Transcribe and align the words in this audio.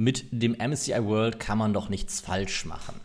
Mit 0.00 0.26
dem 0.30 0.52
MSCI 0.52 1.06
World 1.06 1.40
kann 1.40 1.58
man 1.58 1.72
doch 1.72 1.88
nichts 1.88 2.20
falsch 2.20 2.64
machen. 2.64 3.00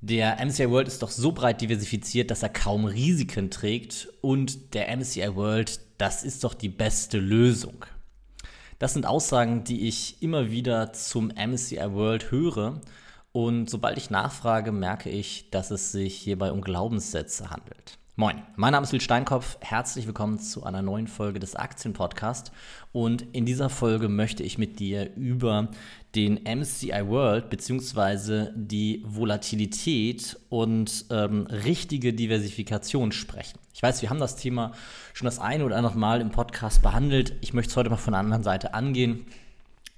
Der 0.00 0.38
MSCI 0.38 0.70
World 0.70 0.86
ist 0.86 1.02
doch 1.02 1.10
so 1.10 1.32
breit 1.32 1.60
diversifiziert, 1.60 2.30
dass 2.30 2.44
er 2.44 2.48
kaum 2.48 2.84
Risiken 2.84 3.50
trägt 3.50 4.06
und 4.20 4.72
der 4.74 4.96
MSCI 4.96 5.34
World, 5.34 5.80
das 5.98 6.22
ist 6.22 6.44
doch 6.44 6.54
die 6.54 6.68
beste 6.68 7.18
Lösung. 7.18 7.86
Das 8.78 8.92
sind 8.92 9.04
Aussagen, 9.04 9.64
die 9.64 9.88
ich 9.88 10.22
immer 10.22 10.52
wieder 10.52 10.92
zum 10.92 11.32
MSCI 11.34 11.90
World 11.90 12.30
höre 12.30 12.80
und 13.32 13.68
sobald 13.68 13.98
ich 13.98 14.08
nachfrage, 14.08 14.70
merke 14.70 15.10
ich, 15.10 15.50
dass 15.50 15.72
es 15.72 15.90
sich 15.90 16.16
hierbei 16.16 16.52
um 16.52 16.60
Glaubenssätze 16.60 17.50
handelt. 17.50 17.98
Moin, 18.18 18.42
mein 18.56 18.72
Name 18.72 18.84
ist 18.84 18.94
Will 18.94 19.00
Steinkopf. 19.02 19.58
Herzlich 19.60 20.06
willkommen 20.06 20.38
zu 20.38 20.64
einer 20.64 20.80
neuen 20.80 21.06
Folge 21.06 21.38
des 21.38 21.54
Aktienpodcasts. 21.54 22.50
Und 22.90 23.26
in 23.34 23.44
dieser 23.44 23.68
Folge 23.68 24.08
möchte 24.08 24.42
ich 24.42 24.56
mit 24.56 24.80
dir 24.80 25.14
über 25.16 25.68
den 26.14 26.40
MSCI 26.44 27.08
World 27.08 27.50
bzw. 27.50 28.52
die 28.54 29.02
Volatilität 29.04 30.38
und 30.48 31.04
ähm, 31.10 31.42
richtige 31.42 32.14
Diversifikation 32.14 33.12
sprechen. 33.12 33.58
Ich 33.74 33.82
weiß, 33.82 34.00
wir 34.00 34.08
haben 34.08 34.18
das 34.18 34.36
Thema 34.36 34.72
schon 35.12 35.26
das 35.26 35.38
eine 35.38 35.66
oder 35.66 35.76
andere 35.76 35.98
Mal 35.98 36.22
im 36.22 36.30
Podcast 36.30 36.80
behandelt. 36.80 37.34
Ich 37.42 37.52
möchte 37.52 37.68
es 37.72 37.76
heute 37.76 37.90
mal 37.90 37.96
von 37.96 38.14
der 38.14 38.20
anderen 38.20 38.44
Seite 38.44 38.72
angehen. 38.72 39.26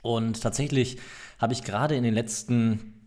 Und 0.03 0.42
tatsächlich 0.42 0.98
habe 1.39 1.53
ich 1.53 1.62
gerade 1.62 1.95
in 1.95 2.03
den 2.03 2.14
letzten 2.14 2.98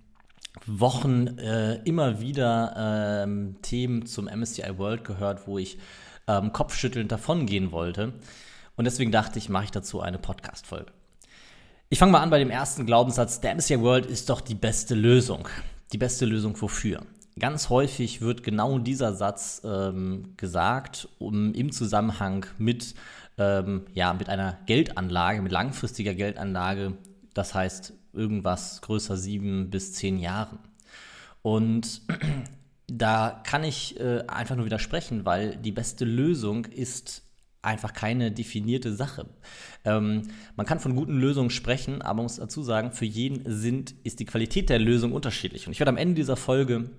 Wochen 0.66 1.38
äh, 1.38 1.76
immer 1.84 2.20
wieder 2.20 3.24
ähm, 3.24 3.58
Themen 3.62 4.06
zum 4.06 4.26
MSCI 4.26 4.78
World 4.78 5.04
gehört, 5.04 5.48
wo 5.48 5.58
ich 5.58 5.78
ähm, 6.28 6.52
kopfschüttelnd 6.52 7.12
davongehen 7.12 7.72
wollte. 7.72 8.14
Und 8.76 8.86
deswegen 8.86 9.12
dachte 9.12 9.40
ich, 9.40 9.50
mache 9.50 9.66
ich 9.66 9.72
dazu 9.72 10.02
eine 10.02 10.18
Podcast-Folge. 10.18 10.92
Ich 11.90 12.00
fange 12.00 12.14
mal 12.14 12.22
an 12.22 12.30
bei 12.30 12.40
dem 12.40 12.50
ersten 12.50 12.86
Glaubenssatz. 12.86 13.42
Der 13.42 13.56
MSCI 13.56 13.82
World 13.82 14.06
ist 14.06 14.30
doch 14.30 14.42
die 14.42 14.56
beste 14.56 14.96
Lösung. 14.96 15.48
Die 15.92 15.98
beste 15.98 16.26
Lösung 16.26 16.60
wofür? 16.62 17.02
Ganz 17.40 17.70
häufig 17.70 18.22
wird 18.22 18.44
genau 18.44 18.78
dieser 18.80 19.14
Satz 19.14 19.62
ähm, 19.64 20.34
gesagt, 20.38 21.08
um 21.18 21.54
im 21.54 21.72
Zusammenhang 21.72 22.46
mit, 22.58 22.94
ähm, 23.38 23.86
ja, 23.94 24.14
mit 24.14 24.30
einer 24.30 24.60
Geldanlage, 24.66 25.42
mit 25.42 25.52
langfristiger 25.52 26.14
Geldanlage, 26.14 26.98
das 27.34 27.54
heißt 27.54 27.94
irgendwas 28.14 28.82
größer 28.82 29.18
sieben 29.18 29.70
bis 29.70 29.94
zehn 29.94 30.20
Jahren. 30.20 30.60
Und 31.42 32.02
da 32.88 33.42
kann 33.44 33.64
ich 33.64 34.00
äh, 34.00 34.24
einfach 34.28 34.56
nur 34.56 34.66
widersprechen, 34.66 35.26
weil 35.26 35.56
die 35.56 35.72
beste 35.72 36.06
Lösung 36.06 36.66
ist 36.66 37.24
einfach 37.62 37.94
keine 37.94 38.32
definierte 38.32 38.94
Sache. 38.94 39.28
Ähm, 39.86 40.24
man 40.56 40.66
kann 40.66 40.80
von 40.80 40.96
guten 40.96 41.20
Lösungen 41.20 41.52
sprechen, 41.52 42.02
aber 42.02 42.18
man 42.18 42.26
muss 42.26 42.38
dazu 42.38 42.64
sagen, 42.64 42.92
für 42.92 43.06
jeden 43.06 43.44
sind, 43.52 43.94
ist 44.04 44.20
die 44.20 44.26
Qualität 44.26 44.70
der 44.70 44.80
Lösung 44.80 45.12
unterschiedlich. 45.12 45.68
Und 45.68 45.74
ich 45.74 45.80
werde 45.80 45.90
am 45.90 45.98
Ende 45.98 46.16
dieser 46.16 46.36
Folge 46.36 46.90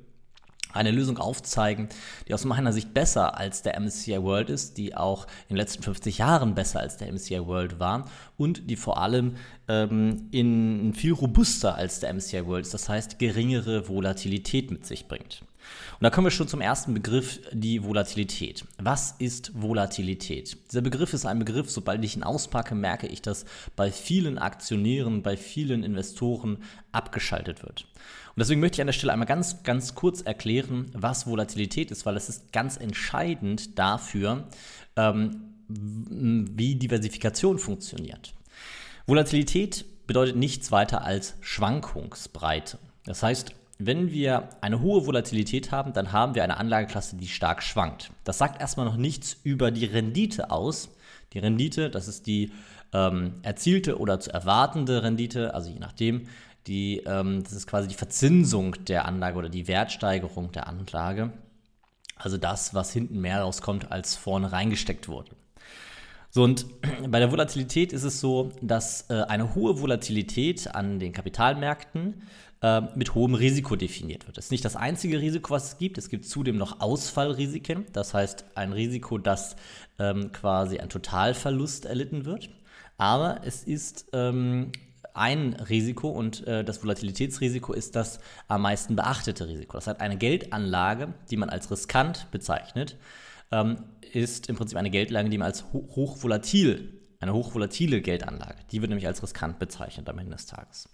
eine 0.73 0.91
Lösung 0.91 1.19
aufzeigen, 1.19 1.89
die 2.29 2.35
aus 2.35 2.45
meiner 2.45 2.73
Sicht 2.73 2.95
besser 2.95 3.39
als 3.39 3.63
der 3.63 3.79
MSCI 3.79 4.23
World 4.23 4.51
ist, 4.51 4.79
die 4.79 4.95
auch 4.95 5.27
in 5.49 5.55
den 5.55 5.59
letzten 5.59 5.83
50 5.83 6.19
Jahren 6.19 6.55
besser 6.55 6.81
als 6.81 6.97
der 6.97 7.13
MSCI 7.13 7.47
World 7.47 7.79
war 7.79 8.09
und 8.37 8.71
die 8.71 8.77
vor 8.77 9.01
allem 9.01 9.37
ähm, 9.69 10.29
in 10.31 10.95
viel 10.95 11.13
robuster 11.13 11.75
als 11.75 12.01
der 12.01 12.13
MSCI 12.13 12.47
World 12.47 12.67
ist, 12.67 12.75
das 12.75 12.89
heißt 12.89 13.19
geringere 13.19 13.89
Volatilität 13.89 14.71
mit 14.71 14.87
sich 14.87 15.09
bringt. 15.09 15.43
Und 15.95 16.05
da 16.05 16.11
kommen 16.11 16.27
wir 16.27 16.31
schon 16.31 16.49
zum 16.49 16.61
ersten 16.61 16.95
Begriff, 16.95 17.41
die 17.53 17.85
Volatilität. 17.85 18.65
Was 18.79 19.15
ist 19.19 19.53
Volatilität? 19.55 20.57
Dieser 20.71 20.81
Begriff 20.81 21.13
ist 21.13 21.27
ein 21.27 21.39
Begriff, 21.39 21.71
sobald 21.71 22.05
ich 22.05 22.17
ihn 22.17 22.23
auspacke, 22.23 22.75
merke 22.75 23.07
ich, 23.07 23.23
dass 23.23 23.45
bei 23.77 23.93
vielen 23.93 24.39
Aktionären, 24.39 25.23
bei 25.23 25.37
vielen 25.37 25.85
Investoren 25.85 26.59
abgeschaltet 26.91 27.63
wird. 27.63 27.87
Und 28.35 28.41
deswegen 28.41 28.61
möchte 28.61 28.77
ich 28.77 28.81
an 28.81 28.89
der 28.89 28.95
Stelle 28.95 29.13
einmal 29.13 29.29
ganz, 29.29 29.63
ganz 29.63 29.95
kurz 29.95 30.23
erklären, 30.23 30.91
was 30.95 31.27
Volatilität 31.27 31.91
ist, 31.91 32.07
weil 32.07 32.17
es 32.17 32.29
ist 32.29 32.53
ganz 32.53 32.77
entscheidend 32.77 33.79
dafür, 33.79 34.49
ähm, 34.97 35.43
wie 35.69 36.75
Diversifikation 36.75 37.59
funktioniert. 37.59 38.35
Volatilität 39.07 39.85
bedeutet 40.07 40.37
nichts 40.37 40.73
weiter 40.73 41.05
als 41.05 41.35
Schwankungsbreite. 41.41 42.79
Das 43.05 43.23
heißt, 43.23 43.55
wenn 43.87 44.11
wir 44.11 44.51
eine 44.61 44.81
hohe 44.81 45.07
Volatilität 45.07 45.71
haben, 45.71 45.93
dann 45.93 46.13
haben 46.13 46.35
wir 46.35 46.45
eine 46.45 46.57
Anlageklasse, 46.57 47.17
die 47.17 47.29
stark 47.29 47.63
schwankt. 47.63 48.11
Das 48.25 48.39
sagt 48.39 48.61
erstmal 48.61 48.87
noch 48.87 48.97
nichts 48.97 49.37
über 49.45 49.71
die 49.71 49.87
Rendite 49.87 50.51
aus. 50.51 50.91
Die 51.33 51.39
Rendite, 51.39 51.91
das 51.91 52.09
ist 52.09 52.27
die 52.27 52.53
ähm, 52.93 53.35
erzielte 53.43 53.99
oder 53.99 54.21
zu 54.21 54.33
erwartende 54.33 55.03
Rendite, 55.03 55.55
also 55.55 55.71
je 55.71 55.79
nachdem, 55.79 56.29
die, 56.67 56.99
ähm, 57.07 57.43
das 57.43 57.53
ist 57.53 57.67
quasi 57.67 57.89
die 57.89 57.95
Verzinsung 57.95 58.77
der 58.85 59.07
Anlage 59.07 59.39
oder 59.39 59.49
die 59.49 59.67
Wertsteigerung 59.67 60.53
der 60.53 60.69
Anlage. 60.69 61.33
Also 62.17 62.37
das, 62.37 62.75
was 62.75 62.93
hinten 62.93 63.21
mehr 63.21 63.43
rauskommt, 63.43 63.91
als 63.91 64.15
vorne 64.15 64.53
reingesteckt 64.53 65.09
wurde. 65.09 65.33
So, 66.31 66.45
und 66.45 66.67
bei 67.09 67.19
der 67.19 67.33
Volatilität 67.33 67.93
ist 67.93 68.05
es 68.05 68.21
so, 68.21 68.53
dass 68.61 69.11
äh, 69.11 69.23
eine 69.23 69.55
hohe 69.55 69.81
Volatilität 69.81 70.75
an 70.75 70.99
den 70.99 71.13
Kapitalmärkten 71.13 72.23
äh, 72.63 72.81
mit 72.95 73.15
hohem 73.15 73.35
Risiko 73.35 73.77
definiert 73.77 74.27
wird. 74.27 74.39
Das 74.39 74.47
ist 74.47 74.51
nicht 74.51 74.65
das 74.65 74.77
einzige 74.77 75.21
Risiko, 75.21 75.51
was 75.51 75.65
es 75.65 75.79
gibt. 75.79 75.99
Es 75.99 76.09
gibt 76.09 76.25
zudem 76.27 76.57
noch 76.57 76.81
Ausfallrisiken. 76.81 77.87
Das 77.93 78.15
heißt, 78.15 78.45
ein 78.55 78.73
Risiko, 78.73 79.19
dass 79.19 79.57
ähm, 79.99 80.33
quasi 80.33 80.79
ein 80.79 80.89
Totalverlust 80.89 81.85
erlitten 81.85 82.25
wird. 82.25 82.51
Aber 82.99 83.41
es 83.45 83.65
ist 83.65 84.07
ähm, 84.13 84.71
ein 85.15 85.55
Risiko 85.55 86.09
und 86.09 86.47
äh, 86.47 86.65
das 86.65 86.83
Volatilitätsrisiko 86.83 87.73
ist 87.73 87.97
das 87.97 88.21
am 88.49 88.63
meisten 88.63 88.97
beachtete 88.97 89.49
Risiko. 89.49 89.77
Das 89.77 89.87
heißt, 89.87 90.01
eine 90.01 90.17
Geldanlage, 90.17 91.13
die 91.31 91.37
man 91.37 91.51
als 91.51 91.71
riskant 91.71 92.31
bezeichnet, 92.31 92.97
ähm, 93.51 93.85
ist 94.13 94.49
im 94.49 94.57
Prinzip 94.57 94.79
eine 94.79 94.91
Geldanlage, 94.91 95.31
die 95.31 95.39
man 95.39 95.47
als 95.47 95.65
ho 95.73 95.89
hochvolatil, 95.97 97.01
eine 97.21 97.35
hochvolatile 97.35 98.01
Geldanlage, 98.01 98.59
die 98.71 98.81
wird 98.81 98.91
nämlich 98.91 99.07
als 99.07 99.23
riskant 99.23 99.59
bezeichnet 99.59 100.09
am 100.09 100.19
Ende 100.19 100.33
des 100.33 100.47
Tages. 100.47 100.89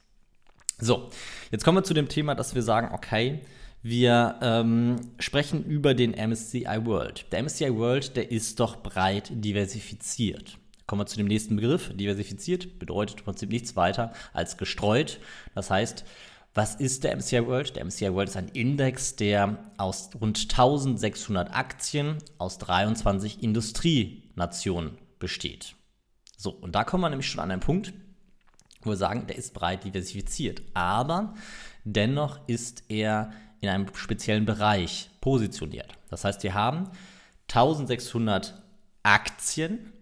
So, 0.81 1.11
jetzt 1.50 1.65
kommen 1.65 1.78
wir 1.78 1.84
zu 1.84 1.94
dem 1.94 2.09
Thema, 2.09 2.37
dass 2.37 2.55
wir 2.55 2.62
sagen, 2.62 2.94
okay, 2.94 3.41
wir 3.83 4.37
ähm, 4.43 4.97
sprechen 5.19 5.65
über 5.65 5.94
den 5.94 6.12
MSCI 6.12 6.84
World. 6.84 7.27
Der 7.33 7.43
MSCI 7.43 7.75
World, 7.75 8.16
der 8.16 8.31
ist 8.31 8.61
doch 8.61 8.77
breit 8.77 9.31
diversifiziert. 9.33 10.59
Kommen 10.87 11.00
wir 11.00 11.06
zu 11.06 11.17
dem 11.17 11.27
nächsten 11.27 11.56
Begriff. 11.56 11.91
Diversifiziert 11.94 12.78
bedeutet 12.78 13.19
im 13.19 13.25
Prinzip 13.25 13.50
nichts 13.50 13.77
weiter 13.77 14.12
als 14.33 14.56
gestreut. 14.56 15.19
Das 15.55 15.71
heißt, 15.71 16.05
was 16.55 16.77
ist 16.77 17.05
der 17.05 17.17
MSCI 17.17 17.47
World? 17.47 17.77
Der 17.77 17.84
MSCI 17.84 18.12
World 18.15 18.28
ist 18.28 18.37
ein 18.37 18.49
Index, 18.49 19.17
der 19.17 19.59
aus 19.78 20.11
rund 20.21 20.38
1600 20.38 21.55
Aktien 21.55 22.19
aus 22.38 22.59
23 22.59 23.43
Industrienationen 23.43 24.99
besteht. 25.19 25.75
So, 26.37 26.50
und 26.50 26.75
da 26.75 26.84
kommen 26.84 27.03
wir 27.03 27.11
nämlich 27.11 27.28
schon 27.28 27.41
an 27.41 27.50
einen 27.50 27.61
Punkt, 27.61 27.93
wo 28.83 28.91
wir 28.91 28.97
sagen, 28.97 29.27
der 29.27 29.37
ist 29.37 29.55
breit 29.55 29.84
diversifiziert. 29.84 30.62
Aber 30.75 31.34
dennoch 31.84 32.41
ist 32.47 32.84
er 32.89 33.33
in 33.61 33.69
einem 33.69 33.87
speziellen 33.94 34.44
Bereich 34.44 35.11
positioniert. 35.21 35.93
Das 36.11 36.25
heißt, 36.25 36.43
wir 36.43 36.55
haben 36.55 36.91
1600 37.49 38.62
Aktien 39.03 39.93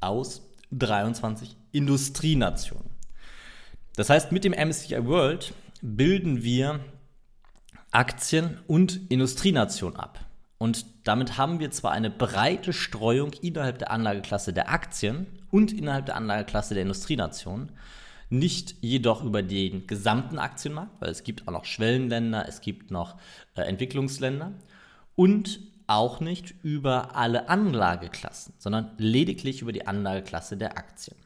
aus 0.00 0.42
23 0.72 1.56
Industrienationen. 1.72 2.90
Das 3.96 4.10
heißt, 4.10 4.32
mit 4.32 4.44
dem 4.44 4.52
MSCI 4.52 5.04
World 5.06 5.54
bilden 5.80 6.42
wir 6.42 6.80
Aktien- 7.92 8.58
und 8.66 9.10
Industrienationen 9.10 9.96
ab. 9.98 10.18
Und 10.58 10.86
damit 11.04 11.36
haben 11.36 11.60
wir 11.60 11.70
zwar 11.70 11.92
eine 11.92 12.10
breite 12.10 12.72
Streuung 12.72 13.32
innerhalb 13.34 13.78
der 13.78 13.90
Anlageklasse 13.90 14.52
der 14.52 14.70
Aktien 14.70 15.26
und 15.50 15.72
innerhalb 15.72 16.06
der 16.06 16.16
Anlageklasse 16.16 16.74
der 16.74 16.82
Industrienationen, 16.82 17.70
nicht 18.30 18.76
jedoch 18.80 19.24
über 19.24 19.42
den 19.42 19.86
gesamten 19.86 20.38
Aktienmarkt, 20.38 21.00
weil 21.00 21.10
es 21.10 21.22
gibt 21.22 21.46
auch 21.46 21.52
noch 21.52 21.64
Schwellenländer, 21.64 22.46
es 22.48 22.60
gibt 22.60 22.90
noch 22.90 23.16
äh, 23.54 23.62
Entwicklungsländer 23.62 24.52
und 25.16 25.60
auch 25.86 26.20
nicht 26.20 26.54
über 26.62 27.14
alle 27.14 27.48
Anlageklassen, 27.48 28.54
sondern 28.58 28.92
lediglich 28.96 29.60
über 29.62 29.72
die 29.72 29.86
Anlageklasse 29.86 30.56
der 30.56 30.78
Aktien. 30.78 31.16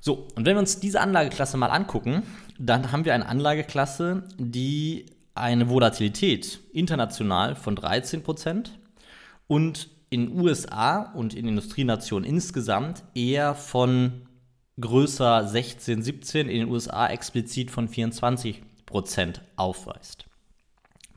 So, 0.00 0.28
und 0.34 0.44
wenn 0.44 0.56
wir 0.56 0.60
uns 0.60 0.80
diese 0.80 1.00
Anlageklasse 1.00 1.56
mal 1.56 1.68
angucken, 1.68 2.22
dann 2.58 2.92
haben 2.92 3.04
wir 3.04 3.14
eine 3.14 3.26
Anlageklasse, 3.26 4.24
die 4.38 5.06
eine 5.34 5.68
Volatilität 5.68 6.60
international 6.72 7.54
von 7.56 7.76
13% 7.76 8.68
und 9.46 9.88
in 10.10 10.40
USA 10.40 11.00
und 11.14 11.34
in 11.34 11.48
Industrienationen 11.48 12.28
insgesamt 12.28 13.02
eher 13.14 13.54
von 13.54 14.26
größer 14.80 15.46
16, 15.46 16.02
17, 16.02 16.48
in 16.48 16.60
den 16.60 16.68
USA 16.68 17.08
explizit 17.08 17.70
von 17.70 17.88
24% 17.88 18.62
aufweist. 19.56 20.26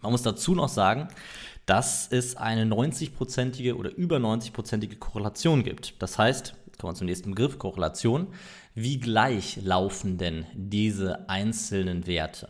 Man 0.02 0.12
muss 0.12 0.22
dazu 0.22 0.54
noch 0.54 0.70
sagen, 0.70 1.08
dass 1.66 2.08
es 2.10 2.38
eine 2.38 2.64
90-prozentige 2.64 3.74
oder 3.74 3.94
über 3.96 4.18
90-prozentige 4.18 4.98
Korrelation 4.98 5.64
gibt. 5.64 6.02
Das 6.02 6.18
heißt, 6.18 6.54
kommen 6.80 6.94
wir 6.94 6.98
zum 6.98 7.08
nächsten 7.08 7.32
Begriff, 7.32 7.58
Korrelation. 7.58 8.28
Wie 8.74 9.00
gleich 9.00 9.60
laufen 9.64 10.18
denn 10.18 10.46
diese 10.54 11.28
einzelnen 11.30 12.08
Werte? 12.08 12.50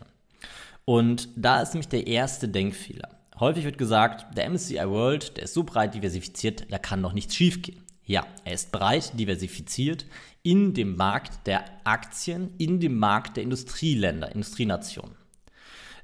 Und 0.84 1.28
da 1.36 1.60
ist 1.60 1.74
nämlich 1.74 1.88
der 1.88 2.06
erste 2.06 2.48
Denkfehler. 2.48 3.08
Häufig 3.40 3.64
wird 3.64 3.78
gesagt, 3.78 4.36
der 4.36 4.50
MSCI 4.50 4.88
World, 4.88 5.36
der 5.36 5.44
ist 5.44 5.54
so 5.54 5.64
breit 5.64 5.94
diversifiziert, 5.94 6.66
da 6.70 6.78
kann 6.78 7.02
doch 7.02 7.12
nichts 7.12 7.34
schiefgehen. 7.34 7.82
Ja, 8.08 8.26
er 8.44 8.54
ist 8.54 8.72
breit 8.72 9.12
diversifiziert 9.20 10.06
in 10.42 10.72
dem 10.72 10.96
Markt 10.96 11.46
der 11.46 11.62
Aktien, 11.84 12.54
in 12.56 12.80
dem 12.80 12.98
Markt 12.98 13.36
der 13.36 13.44
Industrieländer, 13.44 14.32
Industrienationen. 14.32 15.14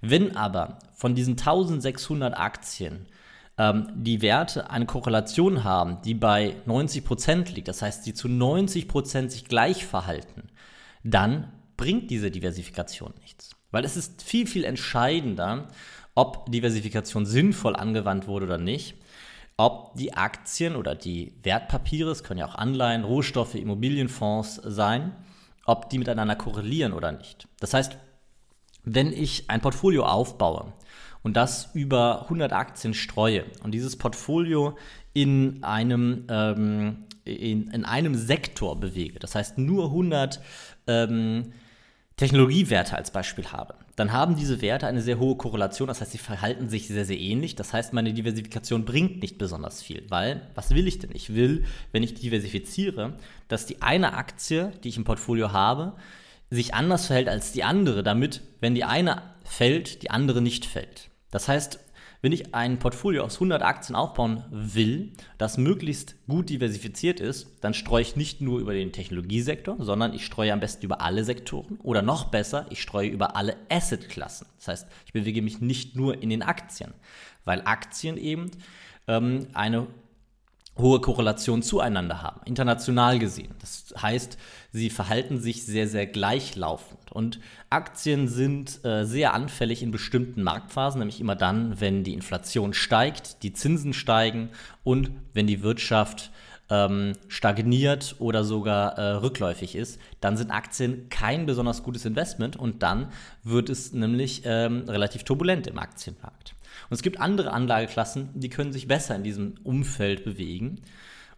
Wenn 0.03 0.37
aber 0.37 0.81
von 0.93 1.15
diesen 1.15 1.39
1600 1.39 2.39
Aktien 2.39 3.07
ähm, 3.57 3.89
die 3.97 4.21
Werte 4.21 4.69
eine 4.69 4.85
Korrelation 4.85 5.65
haben, 5.65 6.03
die 6.03 6.13
bei 6.13 6.57
90% 6.67 7.55
liegt, 7.55 7.69
das 7.69 7.81
heißt, 7.81 8.05
die 8.05 8.13
zu 8.13 8.29
90% 8.29 9.31
sich 9.31 9.47
gleich 9.47 9.87
verhalten, 9.87 10.51
dann 11.05 11.55
bringt 11.79 12.11
diese 12.11 12.31
Diversifikation 12.31 13.15
nichts. 13.23 13.57
Weil 13.71 13.87
es 13.87 13.97
ist 13.97 14.23
viel, 14.23 14.47
viel 14.47 14.65
entscheidender, 14.65 15.69
ob 16.15 16.53
Diversifikation 16.53 17.25
sinnvoll 17.25 17.75
angewandt 17.75 18.27
wurde 18.27 18.45
oder 18.45 18.59
nicht, 18.59 18.95
ob 19.57 19.95
die 19.95 20.15
Aktien 20.15 20.77
oder 20.77 20.95
die 20.95 21.33
Wertpapiere, 21.43 22.11
es 22.11 22.25
können 22.25 22.41
ja 22.41 22.47
auch 22.47 22.57
Anleihen, 22.57 23.05
Rohstoffe, 23.05 23.55
Immobilienfonds 23.55 24.61
sein, 24.65 25.15
ob 25.65 25.89
die 25.91 25.99
miteinander 25.99 26.37
korrelieren 26.37 26.93
oder 26.93 27.13
nicht. 27.13 27.49
Das 27.61 27.75
heißt, 27.75 27.97
wenn 28.85 29.13
ich 29.13 29.49
ein 29.49 29.61
Portfolio 29.61 30.05
aufbaue 30.05 30.73
und 31.23 31.37
das 31.37 31.71
über 31.75 32.23
100 32.25 32.53
Aktien 32.53 32.95
streue 32.95 33.45
und 33.63 33.73
dieses 33.73 33.97
Portfolio 33.97 34.77
in 35.15 35.63
einem, 35.63 36.27
ähm, 36.29 37.07
in, 37.25 37.71
in, 37.71 37.85
einem 37.85 38.15
Sektor 38.15 38.79
bewege, 38.79 39.19
das 39.21 39.35
heißt 39.35 39.57
nur 39.57 39.87
100 39.87 40.41
ähm, 40.87 41.53
Technologiewerte 42.17 42.97
als 42.97 43.11
Beispiel 43.11 43.47
habe, 43.47 43.75
dann 43.97 44.13
haben 44.13 44.37
diese 44.37 44.61
Werte 44.61 44.87
eine 44.87 45.03
sehr 45.03 45.19
hohe 45.19 45.37
Korrelation, 45.37 45.89
das 45.89 46.01
heißt, 46.01 46.13
sie 46.13 46.19
verhalten 46.19 46.69
sich 46.69 46.89
sehr, 46.89 47.05
sehr 47.05 47.19
ähnlich. 47.19 47.55
Das 47.55 47.73
heißt, 47.73 47.93
meine 47.93 48.13
Diversifikation 48.13 48.85
bringt 48.85 49.23
nicht 49.23 49.39
besonders 49.39 49.83
viel, 49.83 50.05
weil, 50.09 50.49
was 50.55 50.71
will 50.71 50.89
ich 50.89 50.99
denn? 50.99 51.11
Ich 51.15 51.35
will, 51.35 51.65
wenn 51.93 52.03
ich 52.03 52.15
diversifiziere, 52.15 53.15
dass 53.49 53.67
die 53.67 53.83
eine 53.83 54.15
Aktie, 54.15 54.73
die 54.83 54.89
ich 54.89 54.97
im 54.97 55.05
Portfolio 55.05 55.53
habe, 55.53 55.95
sich 56.51 56.75
anders 56.75 57.07
verhält 57.07 57.29
als 57.29 57.53
die 57.53 57.65
andere, 57.65 58.03
damit, 58.03 58.43
wenn 58.61 58.75
die 58.75 58.85
eine 58.85 59.23
fällt, 59.45 60.03
die 60.03 60.11
andere 60.11 60.43
nicht 60.43 60.67
fällt. 60.67 61.11
Das 61.31 61.49
heißt, 61.49 61.79
wenn 62.25 62.33
ich 62.33 62.55
ein 62.55 62.79
Portfolio 62.79 63.23
aus 63.23 63.35
100 63.35 63.61
Aktien 63.61 63.95
aufbauen 63.95 64.45
will, 64.51 65.13
das 65.37 65.59
möglichst 65.59 66.17
gut 66.27 66.49
diversifiziert 66.49 67.21
ist, 67.21 67.49
dann 67.61 67.75
streue 67.75 68.01
ich 68.01 68.17
nicht 68.17 68.41
nur 68.41 68.61
über 68.61 68.73
den 68.73 68.93
Technologiesektor, 68.93 69.77
sondern 69.79 70.15
ich 70.15 70.25
streue 70.25 70.51
am 70.51 70.59
besten 70.59 70.87
über 70.87 71.03
alle 71.03 71.23
Sektoren 71.25 71.79
oder 71.83 72.01
noch 72.01 72.31
besser, 72.31 72.65
ich 72.71 72.81
streue 72.81 73.11
über 73.11 73.37
alle 73.37 73.57
Assetklassen. 73.69 74.47
Das 74.57 74.69
heißt, 74.69 74.89
ich 75.05 75.13
bewege 75.13 75.43
mich 75.43 75.61
nicht 75.61 75.97
nur 75.97 76.23
in 76.23 76.31
den 76.31 76.43
Aktien, 76.43 76.95
weil 77.45 77.61
Aktien 77.67 78.17
eben 78.17 78.51
ähm, 79.07 79.49
eine 79.53 79.87
hohe 80.77 81.01
Korrelation 81.01 81.63
zueinander 81.63 82.23
haben, 82.23 82.41
international 82.47 83.19
gesehen. 83.19 83.55
Das 83.61 83.95
heißt, 84.01 84.37
sie 84.73 84.91
verhalten 84.91 85.39
sich 85.39 85.65
sehr, 85.65 85.87
sehr 85.87 86.07
gleichlaufend. 86.07 87.13
Und 87.13 87.39
Aktien 87.71 88.27
sind 88.27 88.85
äh, 88.85 89.05
sehr 89.05 89.35
anfällig 89.35 89.83
in 89.83 89.93
bestimmten 89.93 90.43
Marktphasen, 90.43 90.99
nämlich 90.99 91.21
immer 91.21 91.37
dann, 91.37 91.81
wenn 91.81 92.03
die 92.03 92.13
Inflation 92.13 92.75
steigt, 92.75 93.43
die 93.45 93.53
Zinsen 93.53 93.93
steigen 93.93 94.51
und 94.83 95.11
wenn 95.33 95.47
die 95.47 95.63
Wirtschaft 95.63 96.33
ähm, 96.71 97.13
stagniert 97.29 98.17
oder 98.19 98.43
sogar 98.43 98.99
äh, 98.99 99.11
rückläufig 99.17 99.77
ist, 99.77 100.01
dann 100.21 100.37
sind 100.37 100.51
Aktien 100.51 101.09
kein 101.09 101.47
besonders 101.47 101.83
gutes 101.83 102.05
Investment 102.05 102.57
und 102.57 102.83
dann 102.83 103.13
wird 103.43 103.69
es 103.69 103.93
nämlich 103.93 104.43
ähm, 104.45 104.85
relativ 104.89 105.25
turbulent 105.25 105.67
im 105.67 105.79
Aktienmarkt. 105.79 106.55
Und 106.91 106.95
es 106.95 107.03
gibt 107.03 107.21
andere 107.21 107.53
Anlageklassen, 107.53 108.31
die 108.35 108.51
können 108.51 108.73
sich 108.73 108.89
besser 108.89 109.17
in 109.17 109.23
diesem 109.23 109.55
Umfeld 109.65 110.25
bewegen. 110.25 110.81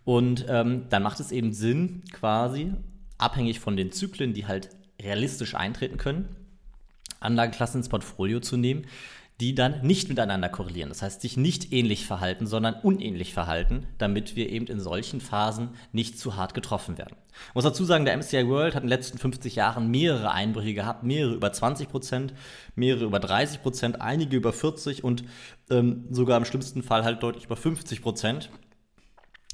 Und 0.04 0.46
ähm, 0.48 0.84
dann 0.88 1.02
macht 1.02 1.20
es 1.20 1.32
eben 1.32 1.52
Sinn, 1.52 2.02
quasi 2.12 2.72
abhängig 3.18 3.60
von 3.60 3.76
den 3.76 3.92
Zyklen, 3.92 4.34
die 4.34 4.46
halt 4.46 4.70
realistisch 5.00 5.54
eintreten 5.54 5.98
können, 5.98 6.28
Anlageklassen 7.20 7.80
ins 7.80 7.88
Portfolio 7.88 8.40
zu 8.40 8.56
nehmen, 8.56 8.86
die 9.40 9.54
dann 9.54 9.82
nicht 9.82 10.08
miteinander 10.08 10.48
korrelieren. 10.48 10.88
Das 10.88 11.02
heißt, 11.02 11.20
sich 11.20 11.36
nicht 11.36 11.72
ähnlich 11.72 12.06
verhalten, 12.06 12.46
sondern 12.46 12.74
unähnlich 12.74 13.34
verhalten, 13.34 13.86
damit 13.98 14.34
wir 14.34 14.48
eben 14.48 14.66
in 14.66 14.80
solchen 14.80 15.20
Phasen 15.20 15.70
nicht 15.92 16.18
zu 16.18 16.36
hart 16.36 16.54
getroffen 16.54 16.96
werden. 16.96 17.16
Ich 17.48 17.54
muss 17.54 17.64
dazu 17.64 17.84
sagen, 17.84 18.06
der 18.06 18.16
MSCI 18.16 18.48
World 18.48 18.74
hat 18.74 18.82
in 18.82 18.88
den 18.88 18.96
letzten 18.96 19.18
50 19.18 19.54
Jahren 19.54 19.90
mehrere 19.90 20.30
Einbrüche 20.30 20.72
gehabt, 20.72 21.02
mehrere 21.02 21.34
über 21.34 21.52
20 21.52 21.90
Prozent, 21.90 22.32
mehrere 22.74 23.04
über 23.04 23.20
30 23.20 23.62
Prozent, 23.62 24.00
einige 24.00 24.36
über 24.36 24.54
40 24.54 25.04
und 25.04 25.24
ähm, 25.68 26.06
sogar 26.10 26.38
im 26.38 26.46
schlimmsten 26.46 26.82
Fall 26.82 27.04
halt 27.04 27.22
deutlich 27.22 27.44
über 27.44 27.56
50 27.56 28.00
Prozent. 28.00 28.50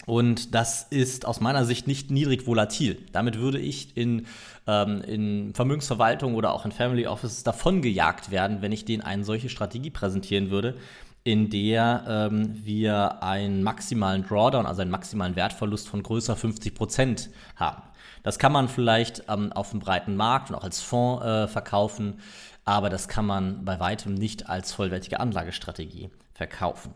Und 0.06 0.54
das 0.54 0.87
ist 0.90 1.26
aus 1.26 1.40
meiner 1.40 1.64
Sicht 1.64 1.87
nicht 1.87 2.10
niedrig 2.10 2.46
volatil. 2.46 2.99
Damit 3.12 3.38
würde 3.38 3.58
ich 3.58 3.96
in, 3.96 4.26
ähm, 4.66 5.00
in 5.02 5.54
Vermögensverwaltung 5.54 6.34
oder 6.34 6.52
auch 6.52 6.64
in 6.64 6.72
Family 6.72 7.06
Offices 7.06 7.44
davongejagt 7.44 8.31
werden, 8.31 8.62
wenn 8.62 8.72
ich 8.72 8.84
denen 8.84 9.02
eine 9.02 9.25
solche 9.25 9.49
Strategie 9.49 9.90
präsentieren 9.90 10.50
würde, 10.50 10.76
in 11.25 11.50
der 11.50 12.04
ähm, 12.08 12.64
wir 12.64 13.22
einen 13.22 13.62
maximalen 13.62 14.26
Drawdown, 14.26 14.66
also 14.66 14.82
einen 14.82 14.90
maximalen 14.90 15.37
Wertverlust 15.37 15.88
von 15.88 16.02
größer 16.02 16.34
50 16.34 16.75
Prozent 16.75 17.31
haben. 17.55 17.82
Das 18.25 18.38
kann 18.38 18.52
man 18.52 18.69
vielleicht 18.69 19.25
ähm, 19.28 19.52
auf 19.52 19.70
dem 19.70 19.81
breiten 19.81 20.16
Markt 20.16 20.50
und 20.50 20.56
auch 20.56 20.64
als 20.64 20.81
Fonds 20.81 21.25
äh, 21.25 21.48
verkaufen, 21.48 22.20
aber 22.64 22.90
das 22.90 23.08
kann 23.08 23.26
man 23.26 23.64
bei 23.64 23.78
weitem 23.78 24.14
nicht 24.14 24.48
als 24.48 24.72
vollwertige 24.72 25.20
Anlagestrategie 25.20 26.10
verkaufen. 26.34 26.93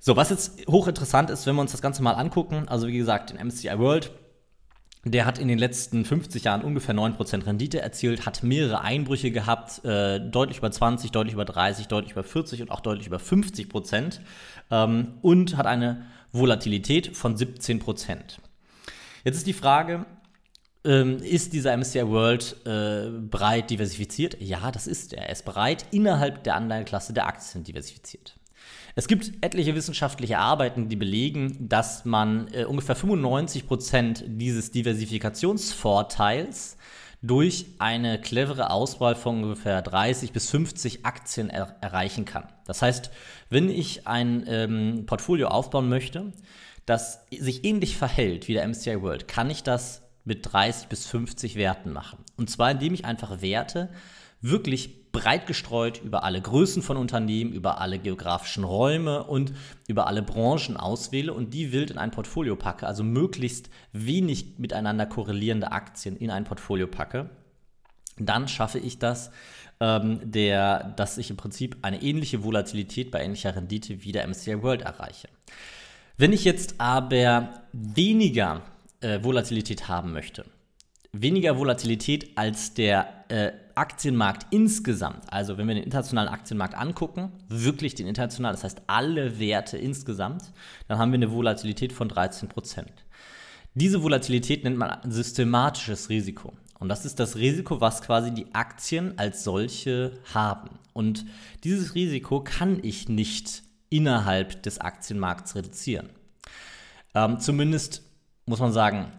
So, 0.00 0.16
was 0.16 0.30
jetzt 0.30 0.66
hochinteressant 0.68 1.30
ist, 1.30 1.46
wenn 1.46 1.56
wir 1.56 1.62
uns 1.62 1.72
das 1.72 1.82
Ganze 1.82 2.02
mal 2.02 2.12
angucken, 2.12 2.68
also 2.68 2.86
wie 2.86 2.96
gesagt, 2.96 3.30
den 3.30 3.44
MSCI 3.44 3.78
World, 3.78 4.12
der 5.04 5.26
hat 5.26 5.38
in 5.38 5.48
den 5.48 5.58
letzten 5.58 6.04
50 6.04 6.44
Jahren 6.44 6.62
ungefähr 6.62 6.94
9% 6.94 7.46
Rendite 7.46 7.80
erzielt, 7.80 8.26
hat 8.26 8.42
mehrere 8.42 8.80
Einbrüche 8.80 9.30
gehabt, 9.30 9.84
äh, 9.84 10.20
deutlich 10.20 10.58
über 10.58 10.70
20, 10.70 11.10
deutlich 11.12 11.34
über 11.34 11.44
30, 11.44 11.88
deutlich 11.88 12.12
über 12.12 12.24
40 12.24 12.62
und 12.62 12.70
auch 12.70 12.80
deutlich 12.80 13.06
über 13.06 13.18
50 13.18 13.68
Prozent 13.68 14.20
ähm, 14.70 15.14
und 15.22 15.56
hat 15.56 15.66
eine 15.66 16.06
Volatilität 16.32 17.16
von 17.16 17.36
17 17.36 17.78
Prozent. 17.78 18.40
Jetzt 19.24 19.36
ist 19.36 19.46
die 19.46 19.52
Frage, 19.52 20.04
ähm, 20.84 21.18
ist 21.18 21.52
dieser 21.52 21.76
MSCI 21.76 22.06
World 22.08 22.56
äh, 22.66 23.10
breit 23.10 23.70
diversifiziert? 23.70 24.40
Ja, 24.40 24.70
das 24.70 24.86
ist 24.86 25.12
er. 25.12 25.24
Er 25.24 25.32
ist 25.32 25.44
breit 25.44 25.86
innerhalb 25.90 26.44
der 26.44 26.54
Anleihenklasse 26.54 27.12
der 27.12 27.26
Aktien 27.26 27.64
diversifiziert. 27.64 28.37
Es 28.94 29.06
gibt 29.06 29.32
etliche 29.42 29.74
wissenschaftliche 29.74 30.38
Arbeiten, 30.38 30.88
die 30.88 30.96
belegen, 30.96 31.68
dass 31.68 32.04
man 32.04 32.48
äh, 32.52 32.64
ungefähr 32.64 32.96
95 32.96 33.66
Prozent 33.66 34.24
dieses 34.26 34.70
Diversifikationsvorteils 34.72 36.76
durch 37.22 37.66
eine 37.78 38.20
clevere 38.20 38.70
Auswahl 38.70 39.14
von 39.14 39.42
ungefähr 39.42 39.82
30 39.82 40.32
bis 40.32 40.50
50 40.50 41.04
Aktien 41.04 41.50
er 41.50 41.76
erreichen 41.80 42.24
kann. 42.24 42.48
Das 42.64 42.82
heißt, 42.82 43.10
wenn 43.50 43.70
ich 43.70 44.06
ein 44.06 44.44
ähm, 44.46 45.04
Portfolio 45.06 45.48
aufbauen 45.48 45.88
möchte, 45.88 46.32
das 46.86 47.24
sich 47.30 47.64
ähnlich 47.64 47.96
verhält 47.96 48.48
wie 48.48 48.54
der 48.54 48.66
MCI 48.66 49.02
World, 49.02 49.28
kann 49.28 49.50
ich 49.50 49.62
das 49.62 50.02
mit 50.24 50.52
30 50.52 50.88
bis 50.88 51.06
50 51.06 51.56
Werten 51.56 51.92
machen. 51.92 52.18
Und 52.36 52.50
zwar 52.50 52.70
indem 52.70 52.94
ich 52.94 53.04
einfach 53.04 53.42
Werte 53.42 53.88
wirklich 54.40 55.10
breit 55.12 55.46
gestreut 55.46 56.00
über 56.04 56.22
alle 56.22 56.40
Größen 56.40 56.82
von 56.82 56.96
Unternehmen, 56.96 57.52
über 57.52 57.80
alle 57.80 57.98
geografischen 57.98 58.64
Räume 58.64 59.24
und 59.24 59.52
über 59.86 60.06
alle 60.06 60.22
Branchen 60.22 60.76
auswähle 60.76 61.32
und 61.32 61.54
die 61.54 61.72
wild 61.72 61.90
in 61.90 61.98
ein 61.98 62.10
Portfolio 62.10 62.56
packe, 62.56 62.86
also 62.86 63.02
möglichst 63.02 63.70
wenig 63.92 64.58
miteinander 64.58 65.06
korrelierende 65.06 65.72
Aktien 65.72 66.16
in 66.16 66.30
ein 66.30 66.44
Portfolio 66.44 66.86
packe, 66.86 67.30
dann 68.18 68.48
schaffe 68.48 68.78
ich 68.78 68.98
das, 68.98 69.30
ähm, 69.80 70.20
der, 70.24 70.94
dass 70.96 71.18
ich 71.18 71.30
im 71.30 71.36
Prinzip 71.36 71.78
eine 71.82 72.02
ähnliche 72.02 72.44
Volatilität 72.44 73.10
bei 73.10 73.22
ähnlicher 73.22 73.54
Rendite 73.54 74.02
wie 74.02 74.12
der 74.12 74.26
MSCI 74.26 74.62
World 74.62 74.82
erreiche. 74.82 75.28
Wenn 76.16 76.32
ich 76.32 76.44
jetzt 76.44 76.74
aber 76.78 77.62
weniger 77.72 78.62
äh, 79.00 79.22
Volatilität 79.22 79.88
haben 79.88 80.12
möchte, 80.12 80.44
weniger 81.12 81.58
Volatilität 81.58 82.36
als 82.36 82.74
der 82.74 83.24
äh, 83.28 83.52
Aktienmarkt 83.78 84.46
insgesamt, 84.50 85.32
also 85.32 85.56
wenn 85.56 85.68
wir 85.68 85.74
den 85.74 85.84
internationalen 85.84 86.28
Aktienmarkt 86.28 86.74
angucken, 86.74 87.32
wirklich 87.48 87.94
den 87.94 88.06
internationalen, 88.06 88.54
das 88.54 88.64
heißt 88.64 88.82
alle 88.88 89.38
Werte 89.38 89.78
insgesamt, 89.78 90.52
dann 90.88 90.98
haben 90.98 91.12
wir 91.12 91.16
eine 91.16 91.30
Volatilität 91.30 91.92
von 91.92 92.08
13 92.08 92.48
Prozent. 92.48 92.92
Diese 93.74 94.02
Volatilität 94.02 94.64
nennt 94.64 94.76
man 94.76 94.98
systematisches 95.10 96.08
Risiko. 96.08 96.52
Und 96.80 96.88
das 96.88 97.04
ist 97.04 97.20
das 97.20 97.36
Risiko, 97.36 97.80
was 97.80 98.02
quasi 98.02 98.32
die 98.32 98.54
Aktien 98.54 99.18
als 99.18 99.44
solche 99.44 100.18
haben. 100.32 100.78
Und 100.92 101.24
dieses 101.64 101.94
Risiko 101.94 102.40
kann 102.40 102.80
ich 102.82 103.08
nicht 103.08 103.62
innerhalb 103.90 104.62
des 104.62 104.80
Aktienmarkts 104.80 105.54
reduzieren. 105.54 106.10
Ähm, 107.14 107.40
zumindest 107.40 108.02
muss 108.46 108.60
man 108.60 108.72
sagen, 108.72 109.12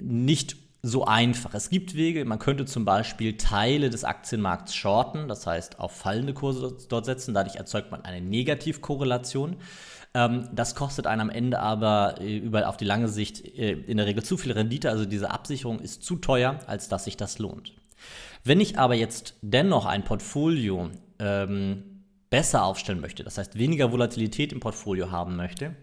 nicht 0.00 0.56
so 0.82 1.04
einfach. 1.04 1.54
Es 1.54 1.70
gibt 1.70 1.94
Wege, 1.94 2.24
man 2.24 2.38
könnte 2.38 2.64
zum 2.64 2.84
Beispiel 2.84 3.36
Teile 3.36 3.90
des 3.90 4.04
Aktienmarkts 4.04 4.74
shorten, 4.74 5.28
das 5.28 5.46
heißt 5.46 5.78
auf 5.78 5.92
fallende 5.92 6.32
Kurse 6.32 6.76
dort 6.88 7.04
setzen, 7.04 7.34
dadurch 7.34 7.56
erzeugt 7.56 7.90
man 7.90 8.04
eine 8.04 8.20
Negativkorrelation. 8.20 9.56
Ähm, 10.14 10.48
das 10.52 10.74
kostet 10.74 11.06
einen 11.06 11.20
am 11.20 11.30
Ende 11.30 11.60
aber 11.60 12.16
äh, 12.20 12.36
über, 12.36 12.68
auf 12.68 12.76
die 12.76 12.84
lange 12.84 13.08
Sicht 13.08 13.44
äh, 13.44 13.72
in 13.72 13.98
der 13.98 14.06
Regel 14.06 14.22
zu 14.22 14.36
viel 14.36 14.52
Rendite, 14.52 14.90
also 14.90 15.04
diese 15.04 15.30
Absicherung 15.30 15.80
ist 15.80 16.02
zu 16.02 16.16
teuer, 16.16 16.58
als 16.66 16.88
dass 16.88 17.04
sich 17.04 17.16
das 17.16 17.38
lohnt. 17.38 17.74
Wenn 18.42 18.60
ich 18.60 18.78
aber 18.78 18.94
jetzt 18.94 19.34
dennoch 19.42 19.84
ein 19.84 20.04
Portfolio 20.04 20.90
ähm, 21.18 22.04
besser 22.30 22.64
aufstellen 22.64 23.00
möchte, 23.00 23.22
das 23.22 23.36
heißt 23.36 23.58
weniger 23.58 23.92
Volatilität 23.92 24.52
im 24.52 24.60
Portfolio 24.60 25.10
haben 25.10 25.36
möchte, 25.36 25.76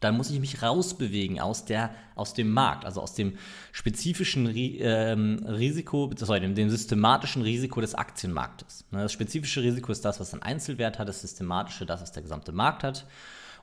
dann 0.00 0.16
muss 0.16 0.30
ich 0.30 0.40
mich 0.40 0.62
rausbewegen 0.62 1.40
aus, 1.40 1.64
der, 1.64 1.94
aus 2.14 2.34
dem 2.34 2.50
Markt, 2.50 2.84
also 2.84 3.00
aus 3.00 3.14
dem 3.14 3.36
spezifischen 3.72 4.50
ähm, 4.54 5.44
Risiko, 5.46 6.10
sorry, 6.16 6.40
dem, 6.40 6.54
dem, 6.54 6.70
systematischen 6.70 7.42
Risiko 7.42 7.80
des 7.80 7.94
Aktienmarktes. 7.94 8.84
Ne, 8.90 9.02
das 9.02 9.12
spezifische 9.12 9.62
Risiko 9.62 9.92
ist 9.92 10.04
das, 10.04 10.20
was 10.20 10.34
ein 10.34 10.42
Einzelwert 10.42 10.98
hat, 10.98 11.08
das 11.08 11.22
systematische, 11.22 11.86
das, 11.86 12.02
was 12.02 12.12
der 12.12 12.22
gesamte 12.22 12.52
Markt 12.52 12.84
hat. 12.84 13.06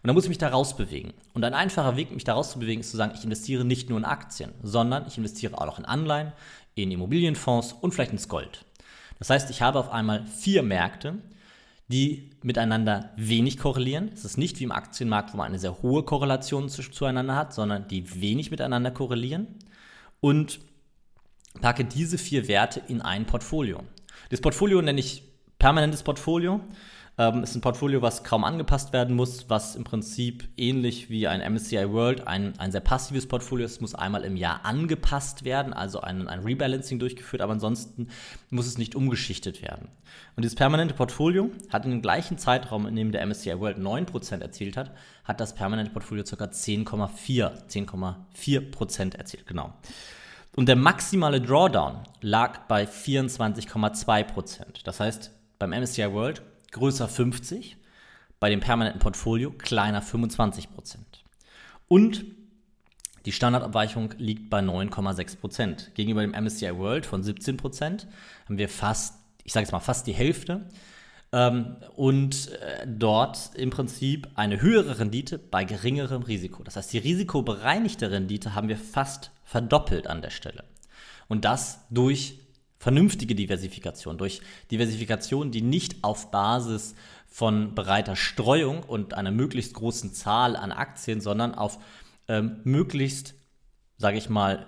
Und 0.01 0.07
dann 0.07 0.15
muss 0.15 0.25
ich 0.25 0.29
mich 0.29 0.37
da 0.37 0.49
rausbewegen. 0.49 1.13
Und 1.33 1.45
ein 1.45 1.53
einfacher 1.53 1.95
Weg, 1.95 2.11
mich 2.11 2.25
da 2.25 2.33
rauszubewegen, 2.33 2.81
ist 2.81 2.91
zu 2.91 2.97
sagen, 2.97 3.13
ich 3.15 3.23
investiere 3.23 3.63
nicht 3.63 3.89
nur 3.89 3.97
in 3.97 4.03
Aktien, 4.03 4.51
sondern 4.61 5.07
ich 5.07 5.17
investiere 5.17 5.57
auch 5.57 5.65
noch 5.65 5.79
in 5.79 5.85
Anleihen, 5.85 6.33
in 6.75 6.91
Immobilienfonds 6.91 7.73
und 7.79 7.93
vielleicht 7.93 8.11
ins 8.11 8.27
Gold. 8.27 8.65
Das 9.19 9.29
heißt, 9.29 9.49
ich 9.49 9.61
habe 9.61 9.79
auf 9.79 9.91
einmal 9.91 10.25
vier 10.25 10.63
Märkte, 10.63 11.19
die 11.93 12.31
miteinander 12.41 13.11
wenig 13.17 13.59
korrelieren. 13.59 14.09
Es 14.11 14.25
ist 14.25 14.37
nicht 14.37 14.59
wie 14.59 14.63
im 14.63 14.71
Aktienmarkt, 14.71 15.31
wo 15.31 15.37
man 15.37 15.45
eine 15.45 15.59
sehr 15.59 15.83
hohe 15.83 16.01
Korrelation 16.01 16.67
zu, 16.67 16.81
zueinander 16.81 17.35
hat, 17.35 17.53
sondern 17.53 17.87
die 17.87 18.19
wenig 18.19 18.49
miteinander 18.49 18.89
korrelieren. 18.89 19.47
Und 20.19 20.59
packe 21.61 21.85
diese 21.85 22.17
vier 22.17 22.47
Werte 22.47 22.81
in 22.87 23.01
ein 23.01 23.27
Portfolio. 23.27 23.83
Das 24.31 24.41
Portfolio 24.41 24.81
nenne 24.81 24.99
ich 24.99 25.23
permanentes 25.59 26.01
Portfolio. 26.01 26.61
Ähm, 27.15 27.43
ist 27.43 27.53
ein 27.53 27.61
Portfolio, 27.61 28.01
was 28.01 28.23
kaum 28.23 28.43
angepasst 28.43 28.91
werden 28.91 29.15
muss, 29.15 29.47
was 29.47 29.75
im 29.75 29.83
Prinzip 29.83 30.49
ähnlich 30.57 31.11
wie 31.11 31.27
ein 31.27 31.41
MSCI 31.53 31.91
World 31.91 32.27
ein, 32.27 32.57
ein 32.57 32.71
sehr 32.71 32.81
passives 32.81 33.27
Portfolio 33.27 33.67
ist. 33.67 33.73
Es 33.73 33.81
muss 33.81 33.93
einmal 33.93 34.23
im 34.23 34.35
Jahr 34.35 34.65
angepasst 34.65 35.43
werden, 35.43 35.73
also 35.73 36.01
ein, 36.01 36.27
ein 36.27 36.39
Rebalancing 36.39 36.97
durchgeführt, 36.97 37.43
aber 37.43 37.53
ansonsten 37.53 38.07
muss 38.49 38.65
es 38.65 38.79
nicht 38.79 38.95
umgeschichtet 38.95 39.61
werden. 39.61 39.89
Und 40.35 40.41
dieses 40.43 40.55
permanente 40.55 40.95
Portfolio 40.95 41.51
hat 41.69 41.85
in 41.85 41.91
dem 41.91 42.01
gleichen 42.01 42.39
Zeitraum, 42.39 42.87
in 42.87 42.95
dem 42.95 43.11
der 43.11 43.23
MSCI 43.27 43.59
World 43.59 43.77
9% 43.77 44.41
erzielt 44.41 44.75
hat, 44.75 44.91
hat 45.23 45.39
das 45.39 45.53
permanente 45.53 45.91
Portfolio 45.91 46.23
ca. 46.23 46.45
10,4 46.45 47.67
10,4% 47.67 49.15
erzielt, 49.15 49.45
genau. 49.45 49.71
Und 50.55 50.67
der 50.67 50.75
maximale 50.75 51.41
Drawdown 51.41 51.99
lag 52.21 52.61
bei 52.67 52.85
24,2%. 52.85 54.83
Das 54.83 54.99
heißt, 54.99 55.31
beim 55.59 55.69
MSCI 55.71 56.11
World 56.11 56.41
größer 56.73 57.07
50, 57.07 57.77
bei 58.39 58.49
dem 58.49 58.59
permanenten 58.59 58.99
Portfolio 58.99 59.51
kleiner 59.51 60.03
25% 60.03 60.67
Und 61.87 62.25
die 63.25 63.31
Standardabweichung 63.31 64.13
liegt 64.17 64.49
bei 64.49 64.59
9,6% 64.59 65.91
Gegenüber 65.93 66.21
dem 66.21 66.31
MSCI 66.31 66.77
World 66.77 67.05
von 67.05 67.23
17% 67.23 68.05
haben 68.45 68.57
wir 68.57 68.67
fast, 68.67 69.15
ich 69.45 69.53
sage 69.53 69.63
jetzt 69.63 69.71
mal 69.71 69.79
fast 69.79 70.07
die 70.07 70.13
Hälfte. 70.13 70.67
Ähm, 71.31 71.77
und 71.95 72.51
äh, 72.51 72.85
dort 72.85 73.55
im 73.55 73.69
Prinzip 73.69 74.27
eine 74.35 74.61
höhere 74.61 74.99
Rendite 74.99 75.39
bei 75.39 75.63
geringerem 75.63 76.23
Risiko. 76.23 76.63
Das 76.63 76.75
heißt, 76.75 76.91
die 76.91 76.97
risikobereinigte 76.97 78.11
Rendite 78.11 78.55
haben 78.55 78.67
wir 78.67 78.77
fast 78.77 79.31
verdoppelt 79.45 80.07
an 80.07 80.21
der 80.21 80.29
Stelle. 80.29 80.65
Und 81.29 81.45
das 81.45 81.85
durch 81.89 82.39
vernünftige 82.83 83.33
Diversifikation, 83.33 84.17
durch 84.17 84.41
Diversifikation, 84.69 85.51
die 85.51 85.61
nicht 85.61 86.03
auf 86.03 86.31
Basis 86.31 86.95
von 87.27 87.75
breiter 87.75 88.17
Streuung 88.17 88.83
und 88.83 89.13
einer 89.13 89.31
möglichst 89.31 89.73
großen 89.73 90.13
Zahl 90.13 90.57
an 90.57 90.73
Aktien, 90.73 91.21
sondern 91.21 91.55
auf 91.55 91.79
ähm, 92.27 92.57
möglichst, 92.65 93.35
sage 93.95 94.17
ich 94.17 94.29
mal, 94.29 94.65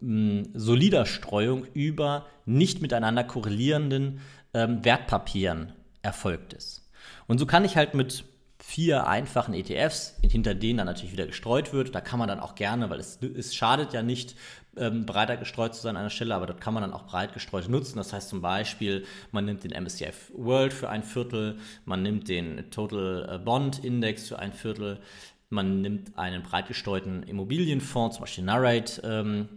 solider 0.00 1.06
Streuung 1.06 1.66
über 1.72 2.26
nicht 2.46 2.82
miteinander 2.82 3.22
korrelierenden 3.22 4.20
ähm, 4.52 4.84
Wertpapieren 4.84 5.72
erfolgt 6.02 6.52
ist. 6.52 6.90
Und 7.28 7.38
so 7.38 7.46
kann 7.46 7.64
ich 7.64 7.76
halt 7.76 7.94
mit 7.94 8.24
vier 8.58 9.06
einfachen 9.06 9.54
ETFs, 9.54 10.16
hinter 10.28 10.56
denen 10.56 10.78
dann 10.78 10.86
natürlich 10.88 11.12
wieder 11.12 11.26
gestreut 11.26 11.72
wird. 11.72 11.94
Da 11.94 12.00
kann 12.00 12.18
man 12.18 12.26
dann 12.26 12.40
auch 12.40 12.56
gerne, 12.56 12.90
weil 12.90 12.98
es, 12.98 13.20
es 13.22 13.54
schadet 13.54 13.92
ja 13.92 14.02
nicht, 14.02 14.34
ähm, 14.76 15.06
breiter 15.06 15.36
gestreut 15.36 15.74
zu 15.74 15.82
sein 15.82 15.96
an 15.96 16.02
einer 16.02 16.10
Stelle, 16.10 16.34
aber 16.34 16.46
dort 16.46 16.60
kann 16.60 16.74
man 16.74 16.82
dann 16.82 16.92
auch 16.92 17.06
breit 17.06 17.32
gestreut 17.32 17.68
nutzen. 17.68 17.96
Das 17.96 18.12
heißt 18.12 18.28
zum 18.28 18.42
Beispiel, 18.42 19.04
man 19.32 19.44
nimmt 19.44 19.64
den 19.64 19.72
MSCI 19.72 20.10
World 20.34 20.72
für 20.72 20.88
ein 20.88 21.02
Viertel, 21.02 21.58
man 21.84 22.02
nimmt 22.02 22.28
den 22.28 22.70
Total 22.70 23.28
äh, 23.30 23.38
Bond 23.38 23.84
Index 23.84 24.28
für 24.28 24.38
ein 24.38 24.52
Viertel, 24.52 25.00
man 25.48 25.80
nimmt 25.80 26.18
einen 26.18 26.42
breit 26.42 26.68
gestreuten 26.68 27.22
Immobilienfonds, 27.22 28.16
zum 28.16 28.22
Beispiel 28.22 28.44
Narrate, 28.44 29.02
ähm, 29.04 29.48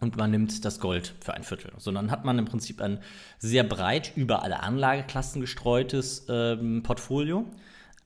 und 0.00 0.16
man 0.16 0.30
nimmt 0.30 0.64
das 0.64 0.80
Gold 0.80 1.12
für 1.20 1.34
ein 1.34 1.44
Viertel. 1.44 1.72
So, 1.76 1.92
dann 1.92 2.10
hat 2.10 2.24
man 2.24 2.38
im 2.38 2.46
Prinzip 2.46 2.80
ein 2.80 3.00
sehr 3.38 3.64
breit 3.64 4.12
über 4.16 4.42
alle 4.42 4.62
Anlageklassen 4.62 5.42
gestreutes 5.42 6.26
ähm, 6.30 6.82
Portfolio 6.82 7.44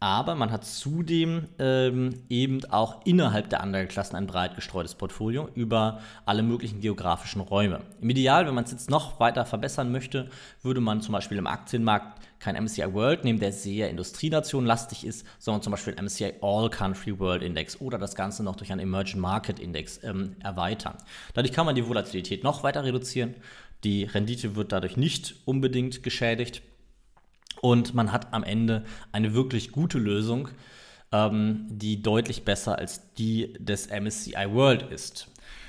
aber 0.04 0.34
man 0.34 0.52
hat 0.52 0.66
zudem 0.66 1.48
ähm, 1.58 2.10
eben 2.28 2.62
auch 2.66 3.06
innerhalb 3.06 3.48
der 3.48 3.62
Anlageklassen 3.62 4.16
ein 4.16 4.26
breit 4.26 4.54
gestreutes 4.54 4.94
Portfolio 4.94 5.48
über 5.54 6.00
alle 6.26 6.42
möglichen 6.42 6.82
geografischen 6.82 7.40
Räume. 7.40 7.80
Im 8.02 8.10
Ideal, 8.10 8.46
wenn 8.46 8.52
man 8.52 8.64
es 8.64 8.70
jetzt 8.70 8.90
noch 8.90 9.18
weiter 9.18 9.46
verbessern 9.46 9.90
möchte, 9.90 10.28
würde 10.60 10.82
man 10.82 11.00
zum 11.00 11.12
Beispiel 11.12 11.38
im 11.38 11.46
Aktienmarkt 11.46 12.20
kein 12.38 12.62
MSCI 12.62 12.92
World 12.92 13.24
nehmen, 13.24 13.40
der 13.40 13.50
sehr 13.50 13.88
industrienationenlastig 13.88 15.06
ist, 15.06 15.26
sondern 15.38 15.62
zum 15.62 15.70
Beispiel 15.70 15.94
ein 15.94 16.04
MSCI 16.04 16.34
All 16.42 16.68
Country 16.68 17.18
World 17.18 17.42
Index 17.42 17.80
oder 17.80 17.96
das 17.96 18.14
Ganze 18.14 18.44
noch 18.44 18.56
durch 18.56 18.72
einen 18.72 18.82
Emerging 18.82 19.20
Market 19.20 19.58
Index 19.58 20.04
ähm, 20.04 20.36
erweitern. 20.40 20.98
Dadurch 21.32 21.54
kann 21.54 21.64
man 21.64 21.76
die 21.76 21.88
Volatilität 21.88 22.44
noch 22.44 22.62
weiter 22.62 22.84
reduzieren. 22.84 23.36
Die 23.84 24.04
Rendite 24.04 24.54
wird 24.54 24.70
dadurch 24.70 24.98
nicht 24.98 25.36
unbedingt 25.46 26.02
geschädigt 26.02 26.60
und 27.64 27.94
man 27.94 28.12
hat 28.12 28.34
am 28.34 28.44
Ende 28.44 28.84
eine 29.10 29.32
wirklich 29.32 29.72
gute 29.72 29.98
Lösung, 29.98 30.50
ähm, 31.12 31.64
die 31.70 32.02
deutlich 32.02 32.44
besser 32.44 32.76
als 32.76 33.14
die 33.14 33.54
des 33.58 33.88
MSCI 33.88 34.50
World 34.50 34.82
ist. 34.82 35.28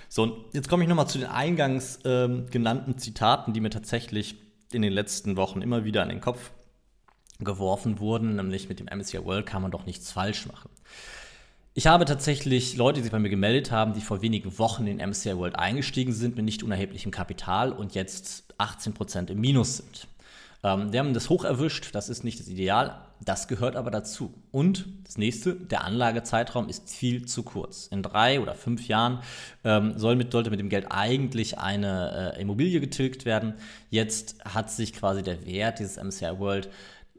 So, 0.10 0.24
und 0.24 0.54
jetzt 0.54 0.68
komme 0.68 0.84
ich 0.84 0.90
nochmal 0.90 1.08
zu 1.08 1.20
den 1.20 1.30
eingangs 1.30 2.00
ähm, 2.04 2.48
genannten 2.52 2.98
Zitaten, 2.98 3.54
die 3.54 3.62
mir 3.62 3.70
tatsächlich 3.70 4.36
in 4.74 4.82
den 4.82 4.92
letzten 4.92 5.38
Wochen 5.38 5.62
immer 5.62 5.86
wieder 5.86 6.04
an 6.04 6.10
den 6.10 6.20
Kopf 6.20 6.52
geworfen 7.40 7.98
wurden, 8.00 8.36
nämlich 8.36 8.68
mit 8.68 8.82
dem 8.82 8.88
MSCI 8.94 9.24
World 9.24 9.46
kann 9.46 9.62
man 9.62 9.72
doch 9.72 9.86
nichts 9.86 10.12
falsch 10.12 10.48
machen. 10.48 10.70
Ich 11.75 11.88
habe 11.88 12.04
tatsächlich 12.04 12.75
Leute, 12.75 13.00
die 13.00 13.04
sich 13.04 13.12
bei 13.14 13.20
mir 13.20 13.30
gemeldet 13.30 13.72
haben, 13.72 13.94
die 13.94 14.02
vor 14.02 14.22
wenigen 14.22 14.60
Wochen 14.60 14.86
in 14.86 14.98
MSCI 14.98 15.38
World 15.38 15.56
eingestiegen 15.58 16.12
sind 16.12 16.36
mit 16.36 16.44
nicht 16.44 16.62
unerheblichem 16.62 17.12
Kapital 17.12 17.72
und 17.72 17.96
jetzt 17.96 18.54
18% 18.60 19.32
im 19.32 19.40
Minus 19.40 19.78
sind. 19.78 20.08
Ähm, 20.65 20.89
die 20.89 20.98
haben 20.98 21.13
das 21.13 21.29
hoch 21.29 21.45
erwischt, 21.45 21.93
das 21.93 22.10
ist 22.10 22.24
nicht 22.24 22.39
das 22.39 22.48
Ideal, 22.48 22.98
das 23.24 23.48
gehört 23.48 23.75
aber 23.75 23.91
dazu. 23.91 24.34
Und 24.51 24.88
das 25.03 25.15
nächste, 25.17 25.55
der 25.55 25.84
Anlagezeitraum 25.84 26.67
ist 26.69 26.89
viel 26.89 27.25
zu 27.25 27.43
kurz. 27.43 27.86
In 27.86 28.01
drei 28.01 28.41
oder 28.41 28.55
fünf 28.55 28.88
Jahren 28.88 29.19
ähm, 29.63 29.93
soll 29.98 30.15
mit, 30.15 30.31
sollte 30.31 30.50
mit 30.50 30.60
dem 30.60 30.69
Geld 30.69 30.88
eigentlich 30.89 31.60
eine 31.60 32.34
äh, 32.36 32.41
Immobilie 32.41 32.79
getilgt 32.79 33.25
werden. 33.25 33.53
Jetzt 33.91 34.38
hat 34.43 34.72
sich 34.72 34.93
quasi 34.93 35.22
der 35.22 35.45
Wert 35.45 35.77
dieses 35.77 36.03
MSCI 36.03 36.39
World 36.39 36.69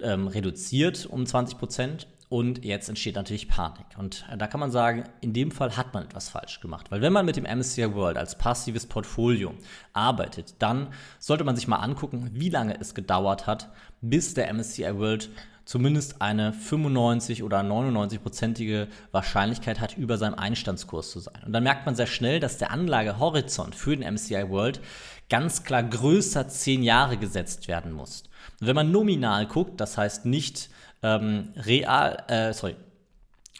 ähm, 0.00 0.26
reduziert 0.26 1.06
um 1.06 1.24
20 1.24 1.56
Prozent 1.56 2.08
und 2.28 2.64
jetzt 2.64 2.88
entsteht 2.88 3.14
natürlich 3.14 3.49
Panik. 3.49 3.87
Und 3.97 4.25
da 4.37 4.47
kann 4.47 4.59
man 4.59 4.73
sagen, 4.73 5.04
in 5.21 5.33
dem 5.33 5.50
Fall 5.50 5.76
hat 5.76 5.95
man 5.95 6.04
etwas 6.04 6.28
falsch 6.28 6.61
gemacht. 6.61 6.90
Weil 6.90 7.00
wenn 7.00 7.12
man 7.12 7.25
mit 7.25 7.37
dem 7.37 7.45
MSCI 7.45 7.95
World 7.95 8.16
als 8.16 8.37
passives 8.37 8.87
Portfolio 8.87 9.54
arbeitet, 9.92 10.54
dann 10.59 10.88
sollte 11.21 11.45
man 11.45 11.54
sich 11.54 11.68
mal 11.68 11.76
angucken, 11.76 12.30
wie 12.33 12.49
lange 12.49 12.80
es 12.80 12.95
gedauert 12.95 13.47
hat, 13.47 13.71
bis 14.00 14.35
der 14.35 14.52
MSCI 14.52 14.99
World 14.99 15.30
zumindest 15.64 16.23
eine 16.23 16.52
95 16.52 17.42
oder 17.42 17.61
99-prozentige 17.61 18.87
Wahrscheinlichkeit 19.11 19.80
hat, 19.80 19.97
über 19.97 20.16
seinem 20.16 20.35
Einstandskurs 20.35 21.11
zu 21.11 21.21
sein. 21.21 21.42
Und 21.45 21.52
dann 21.52 21.64
merkt 21.64 21.87
man 21.87 21.97
sehr 21.97 22.06
schnell, 22.06 22.40
dass 22.40 22.59
der 22.59 22.71
Anlagehorizont 22.71 23.75
für 23.75 23.97
den 23.97 24.14
MSCI 24.14 24.49
World 24.49 24.80
ganz 25.28 25.64
klar 25.64 25.83
größer 25.83 26.47
10 26.49 26.85
Jahre 26.85 27.16
gesetzt 27.16 27.66
werden 27.66 27.92
muss. 27.92 28.23
Und 28.61 28.68
wenn 28.68 28.76
man 28.76 28.92
nominal 28.92 29.47
guckt, 29.47 29.80
das 29.80 29.99
heißt 29.99 30.25
nicht 30.25 30.71
ähm, 31.06 31.52
real, 31.56 32.25
äh, 32.26 32.52
sorry, 32.52 32.75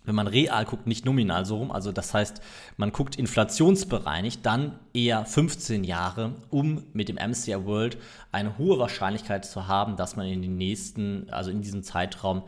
wenn 0.05 0.15
man 0.15 0.27
real 0.27 0.65
guckt, 0.65 0.87
nicht 0.87 1.05
nominal 1.05 1.45
so 1.45 1.59
rum, 1.59 1.71
also 1.71 1.93
das 1.93 2.13
heißt, 2.13 2.41
man 2.77 2.93
guckt 2.93 3.17
inflationsbereinigt, 3.17 4.45
dann 4.45 4.79
eher 4.93 5.25
15 5.25 5.85
Jahre, 5.85 6.35
um 6.51 6.85
mit 6.93 7.09
dem 7.09 7.17
MCI 7.17 7.65
World 7.65 7.99
eine 8.33 8.59
hohe 8.59 8.79
Wahrscheinlichkeit 8.79 9.45
zu 9.45 9.69
haben, 9.69 9.97
dass 9.97 10.17
man 10.17 10.27
in 10.27 10.43
den 10.43 10.57
nächsten, 10.57 11.31
also 11.31 11.51
in 11.51 11.63
diesem 11.63 11.83
Zeitraum, 11.83 12.43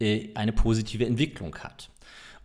äh, 0.00 0.28
eine 0.34 0.52
positive 0.52 1.06
Entwicklung 1.06 1.56
hat. 1.56 1.90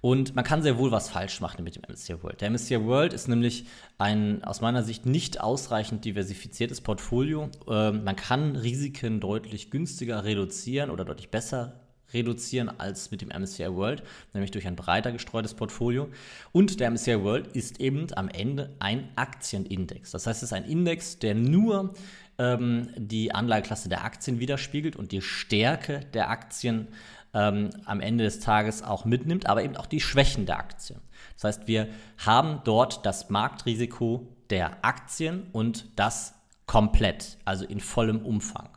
Und 0.02 0.34
man 0.34 0.46
kann 0.46 0.64
sehr 0.64 0.78
wohl 0.78 0.92
was 0.92 1.10
falsch 1.10 1.42
machen 1.42 1.64
mit 1.64 1.76
dem 1.76 1.84
MSCI 1.88 2.24
World. 2.24 2.40
Der 2.40 2.50
MSCI 2.50 2.86
World 2.86 3.12
ist 3.12 3.28
nämlich 3.28 3.66
ein 3.98 4.44
aus 4.46 4.62
meiner 4.62 4.82
Sicht 4.82 5.06
nicht 5.06 5.42
ausreichend 5.42 6.06
diversifiziertes 6.06 6.80
Portfolio. 6.80 7.50
Ähm, 7.68 8.06
man 8.06 8.16
kann 8.16 8.56
Risiken 8.56 9.20
deutlich 9.20 9.72
günstiger 9.72 10.24
reduzieren 10.24 10.90
oder 10.90 11.04
deutlich 11.04 11.30
besser 11.30 11.79
reduzieren 12.14 12.70
als 12.80 13.12
mit 13.12 13.22
dem 13.22 13.30
MSCI 13.30 13.74
World, 13.76 14.04
nämlich 14.34 14.52
durch 14.52 14.68
ein 14.68 14.76
breiter 14.76 15.12
gestreutes 15.12 15.54
Portfolio. 15.54 16.10
Und 16.52 16.80
der 16.80 16.92
MSCI 16.92 17.24
World 17.24 17.48
ist 17.56 17.80
eben 17.80 18.08
am 18.16 18.30
Ende 18.30 18.76
ein 18.80 19.10
Aktienindex. 19.16 20.12
Das 20.12 20.28
heißt, 20.28 20.44
es 20.44 20.50
ist 20.50 20.54
ein 20.54 20.66
Index, 20.66 21.20
der 21.20 21.36
nur 21.36 21.94
ähm, 22.38 22.90
die 22.96 23.34
Anlageklasse 23.34 23.90
der 23.90 24.04
Aktien 24.04 24.40
widerspiegelt 24.40 24.96
und 24.96 25.12
die 25.12 25.22
Stärke 25.22 26.02
der 26.14 26.30
Aktien 26.30 26.88
ähm, 27.34 27.70
am 27.86 28.02
Ende 28.02 28.24
des 28.24 28.40
Tages 28.40 28.82
auch 28.82 29.06
mitnimmt, 29.06 29.46
aber 29.46 29.64
eben 29.64 29.76
auch 29.76 29.86
die 29.86 30.02
Schwächen 30.02 30.46
der 30.46 30.58
Aktien. 30.58 31.00
Das 31.36 31.44
heißt, 31.44 31.68
wir 31.68 31.88
haben 32.18 32.62
dort 32.64 33.06
das 33.06 33.30
Marktrisiko 33.30 34.28
der 34.50 34.84
Aktien 34.84 35.48
und 35.52 35.86
das 35.96 36.34
komplett, 36.66 37.38
also 37.46 37.66
in 37.66 37.80
vollem 37.80 38.26
Umfang. 38.26 38.70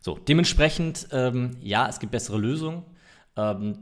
So, 0.00 0.18
dementsprechend, 0.18 1.08
ähm, 1.12 1.56
ja, 1.60 1.88
es 1.88 2.00
gibt 2.00 2.12
bessere 2.12 2.38
Lösungen. 2.38 2.84
Ähm, 3.36 3.76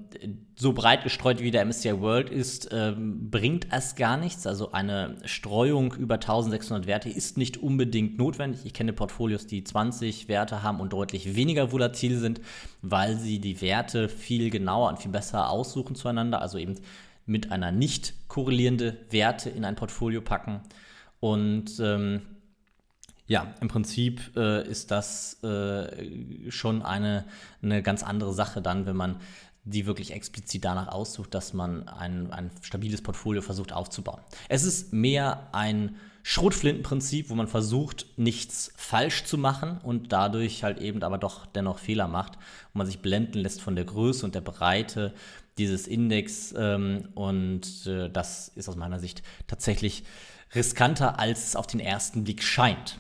so 0.57 0.73
breit 0.73 1.05
gestreut 1.05 1.41
wie 1.41 1.51
der 1.51 1.65
MSCI 1.65 2.01
World 2.01 2.29
ist, 2.29 2.69
ähm, 2.71 3.31
bringt 3.31 3.69
es 3.71 3.95
gar 3.95 4.17
nichts. 4.17 4.47
Also 4.47 4.73
eine 4.73 5.17
Streuung 5.25 5.95
über 5.95 6.15
1600 6.15 6.87
Werte 6.87 7.09
ist 7.09 7.39
nicht 7.39 7.57
unbedingt 7.57 8.19
notwendig. 8.19 8.61
Ich 8.65 8.75
kenne 8.75 8.93
Portfolios, 8.93 9.47
die 9.47 9.65
20 9.65 10.29
Werte 10.29 10.63
haben 10.63 10.81
und 10.81 10.93
deutlich 10.93 11.35
weniger 11.35 11.73
volatil 11.73 12.19
sind, 12.19 12.41
weil 12.83 13.17
sie 13.17 13.39
die 13.39 13.61
Werte 13.63 14.09
viel 14.09 14.51
genauer 14.51 14.91
und 14.91 14.99
viel 14.99 15.13
besser 15.13 15.49
aussuchen 15.49 15.95
zueinander. 15.95 16.43
Also 16.43 16.59
eben 16.59 16.75
mit 17.25 17.51
einer 17.53 17.73
nicht 17.73 18.29
korrelierende 18.29 18.99
Werte 19.11 19.51
in 19.51 19.65
ein 19.65 19.77
Portfolio 19.77 20.21
packen. 20.21 20.61
Und 21.21 21.81
ähm, 21.81 22.23
ja, 23.29 23.55
im 23.61 23.69
Prinzip 23.69 24.37
äh, 24.37 24.67
ist 24.67 24.91
das 24.91 25.43
äh, 25.45 26.51
schon 26.51 26.83
eine, 26.83 27.27
eine 27.63 27.83
ganz 27.83 28.03
andere 28.03 28.33
Sache 28.33 28.63
dann, 28.63 28.87
wenn 28.87 28.97
man 28.97 29.21
die 29.65 29.85
wirklich 29.85 30.13
explizit 30.13 30.65
danach 30.65 30.89
aussucht, 30.89 31.35
dass 31.35 31.53
man 31.53 31.87
ein, 31.89 32.33
ein 32.33 32.51
stabiles 32.63 33.03
Portfolio 33.03 33.43
versucht 33.43 33.73
aufzubauen. 33.73 34.21
Es 34.49 34.65
ist 34.65 34.95
mehr 34.95 35.49
ein 35.53 35.97
Schrotflintenprinzip, 36.23 37.29
wo 37.29 37.35
man 37.35 37.49
versucht, 37.49 38.07
nichts 38.17 38.73
falsch 38.77 39.25
zu 39.25 39.37
machen 39.37 39.79
und 39.83 40.11
dadurch 40.11 40.65
halt 40.65 40.79
eben 40.79 41.03
aber 41.03 41.19
doch 41.19 41.45
dennoch 41.45 41.79
Fehler 41.79 42.09
macht 42.09 42.37
und 42.37 42.79
man 42.79 42.87
sich 42.87 43.01
blenden 43.01 43.39
lässt 43.41 43.61
von 43.61 43.77
der 43.77 43.85
Größe 43.85 44.25
und 44.25 44.35
der 44.35 44.41
Breite 44.41 45.13
dieses 45.59 45.87
Index. 45.87 46.55
Ähm, 46.57 47.09
und 47.15 47.87
äh, 47.87 48.09
das 48.09 48.49
ist 48.49 48.71
aus 48.71 48.77
meiner 48.77 49.01
Sicht 49.01 49.23
tatsächlich 49.47 50.05
riskanter, 50.55 51.19
als 51.19 51.49
es 51.49 51.57
auf 51.57 51.67
den 51.67 51.81
ersten 51.81 52.25
Blick 52.25 52.43
scheint. 52.43 52.99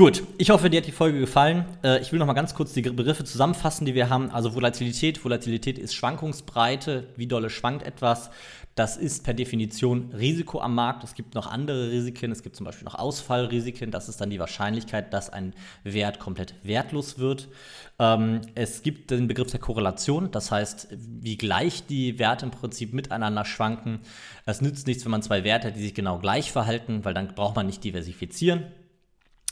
Gut, 0.00 0.22
ich 0.38 0.48
hoffe, 0.48 0.70
dir 0.70 0.78
hat 0.78 0.86
die 0.86 0.92
Folge 0.92 1.20
gefallen. 1.20 1.66
Äh, 1.84 2.00
ich 2.00 2.10
will 2.10 2.18
noch 2.18 2.24
mal 2.24 2.32
ganz 2.32 2.54
kurz 2.54 2.72
die 2.72 2.80
Begriffe 2.80 3.22
zusammenfassen, 3.22 3.84
die 3.84 3.94
wir 3.94 4.08
haben. 4.08 4.30
Also 4.30 4.54
Volatilität. 4.54 5.22
Volatilität 5.22 5.78
ist 5.78 5.94
Schwankungsbreite. 5.94 7.08
Wie 7.16 7.26
dolle 7.26 7.50
schwankt 7.50 7.82
etwas? 7.84 8.30
Das 8.74 8.96
ist 8.96 9.24
per 9.24 9.34
Definition 9.34 10.10
Risiko 10.16 10.58
am 10.62 10.74
Markt. 10.74 11.04
Es 11.04 11.12
gibt 11.12 11.34
noch 11.34 11.46
andere 11.46 11.90
Risiken. 11.90 12.32
Es 12.32 12.42
gibt 12.42 12.56
zum 12.56 12.64
Beispiel 12.64 12.86
noch 12.86 12.94
Ausfallrisiken. 12.94 13.90
Das 13.90 14.08
ist 14.08 14.22
dann 14.22 14.30
die 14.30 14.38
Wahrscheinlichkeit, 14.38 15.12
dass 15.12 15.28
ein 15.28 15.52
Wert 15.84 16.18
komplett 16.18 16.54
wertlos 16.62 17.18
wird. 17.18 17.50
Ähm, 17.98 18.40
es 18.54 18.82
gibt 18.82 19.10
den 19.10 19.28
Begriff 19.28 19.50
der 19.50 19.60
Korrelation. 19.60 20.30
Das 20.30 20.50
heißt, 20.50 20.96
wie 20.96 21.36
gleich 21.36 21.84
die 21.84 22.18
Werte 22.18 22.46
im 22.46 22.52
Prinzip 22.52 22.94
miteinander 22.94 23.44
schwanken. 23.44 24.00
Es 24.46 24.62
nützt 24.62 24.86
nichts, 24.86 25.04
wenn 25.04 25.10
man 25.10 25.20
zwei 25.20 25.44
Werte 25.44 25.68
hat, 25.68 25.76
die 25.76 25.82
sich 25.82 25.94
genau 25.94 26.18
gleich 26.20 26.50
verhalten, 26.50 27.04
weil 27.04 27.12
dann 27.12 27.34
braucht 27.34 27.56
man 27.56 27.66
nicht 27.66 27.84
diversifizieren. 27.84 28.64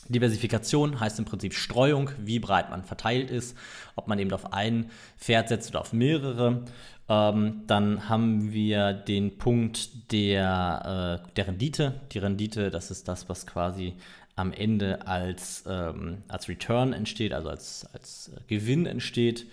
Diversifikation 0.08 1.00
heißt 1.00 1.18
im 1.18 1.24
Prinzip 1.24 1.54
Streuung, 1.54 2.10
wie 2.18 2.38
breit 2.38 2.70
man 2.70 2.84
verteilt 2.84 3.30
ist, 3.30 3.56
ob 3.94 4.08
man 4.08 4.18
eben 4.18 4.32
auf 4.32 4.52
ein 4.52 4.90
Pferd 5.18 5.48
setzt 5.48 5.70
oder 5.70 5.80
auf 5.80 5.92
mehrere. 5.92 6.64
Ähm, 7.08 7.62
dann 7.66 8.08
haben 8.08 8.52
wir 8.52 8.92
den 8.92 9.38
Punkt 9.38 10.12
der, 10.12 11.22
äh, 11.24 11.32
der 11.34 11.46
Rendite. 11.48 12.00
Die 12.12 12.18
Rendite, 12.18 12.70
das 12.70 12.90
ist 12.90 13.08
das, 13.08 13.28
was 13.28 13.46
quasi 13.46 13.94
am 14.36 14.52
Ende 14.52 15.06
als, 15.06 15.64
ähm, 15.68 16.18
als 16.28 16.48
Return 16.48 16.92
entsteht, 16.92 17.32
also 17.32 17.48
als, 17.48 17.88
als 17.92 18.30
Gewinn 18.46 18.86
entsteht. 18.86 19.46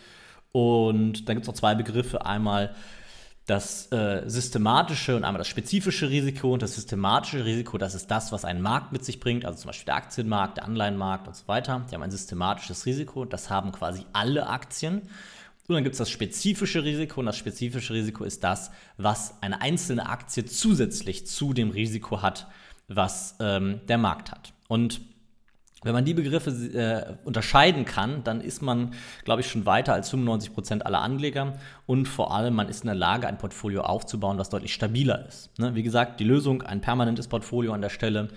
Und 0.52 1.28
dann 1.28 1.36
gibt 1.36 1.44
es 1.44 1.48
noch 1.48 1.56
zwei 1.56 1.76
Begriffe. 1.76 2.26
Einmal 2.26 2.76
das 3.46 3.92
äh, 3.92 4.24
systematische 4.26 5.16
und 5.16 5.24
einmal 5.24 5.38
das 5.38 5.48
spezifische 5.48 6.10
Risiko. 6.10 6.54
Und 6.54 6.62
das 6.62 6.76
systematische 6.76 7.46
Risiko, 7.46 7.78
das 7.78 7.94
ist 7.94 8.10
das, 8.10 8.32
was 8.32 8.44
ein 8.44 8.62
Markt 8.62 8.92
mit 8.92 9.06
sich 9.06 9.20
bringt, 9.20 9.46
also 9.46 9.60
zum 9.60 9.68
Beispiel 9.68 9.86
der 9.86 9.96
Aktienmarkt, 9.96 10.58
der 10.58 10.66
Anleihenmarkt 10.66 11.28
und 11.28 11.36
so 11.36 11.48
weiter. 11.48 11.86
Die 11.90 11.96
haben 11.96 12.02
ein 12.02 12.12
systematisches 12.12 12.86
Risiko, 12.86 13.26
das 13.26 13.50
haben 13.50 13.72
quasi 13.72 14.06
alle 14.14 14.48
Aktien. 14.48 15.04
Und 15.68 15.74
dann 15.74 15.84
gibt 15.84 15.94
es 15.94 16.00
das 16.00 16.10
spezifische 16.10 16.84
Risiko 16.84 17.20
und 17.20 17.26
das 17.28 17.38
spezifische 17.38 17.94
Risiko 17.94 18.24
ist 18.24 18.44
das, 18.44 18.72
was 18.98 19.36
eine 19.42 19.62
einzelne 19.62 20.08
Aktie 20.10 20.46
zusätzlich 20.46 21.26
zu 21.28 21.54
dem 21.54 21.72
Risiko 21.72 22.22
hat, 22.22 22.48
was 22.88 23.36
ähm, 23.40 23.82
der 23.88 23.98
Markt 23.98 24.32
hat. 24.32 24.54
Und 24.68 25.02
wenn 25.86 25.94
man 25.94 26.04
die 26.04 26.16
Begriffe 26.16 26.50
äh, 26.50 27.16
unterscheiden 27.26 27.86
kann, 27.86 28.24
dann 28.24 28.42
ist 28.42 28.64
man, 28.64 28.96
glaube 29.24 29.42
ich, 29.42 29.48
schon 29.48 29.68
weiter 29.68 29.94
als 29.94 30.10
95 30.10 30.52
Prozent 30.52 30.86
aller 30.86 31.00
Anleger 31.02 31.60
und 31.86 32.08
vor 32.08 32.34
allem 32.34 32.56
man 32.56 32.70
ist 32.70 32.84
in 32.84 32.88
der 32.88 32.96
Lage, 32.96 33.28
ein 33.28 33.38
Portfolio 33.38 33.82
aufzubauen, 33.82 34.38
was 34.38 34.50
deutlich 34.50 34.74
stabiler 34.74 35.26
ist. 35.28 35.58
Ne? 35.60 35.76
Wie 35.76 35.84
gesagt, 35.84 36.20
die 36.20 36.24
Lösung, 36.24 36.62
ein 36.64 36.82
permanentes 36.82 37.28
Portfolio 37.28 37.74
an 37.74 37.82
der 37.82 37.90
Stelle 37.90 38.30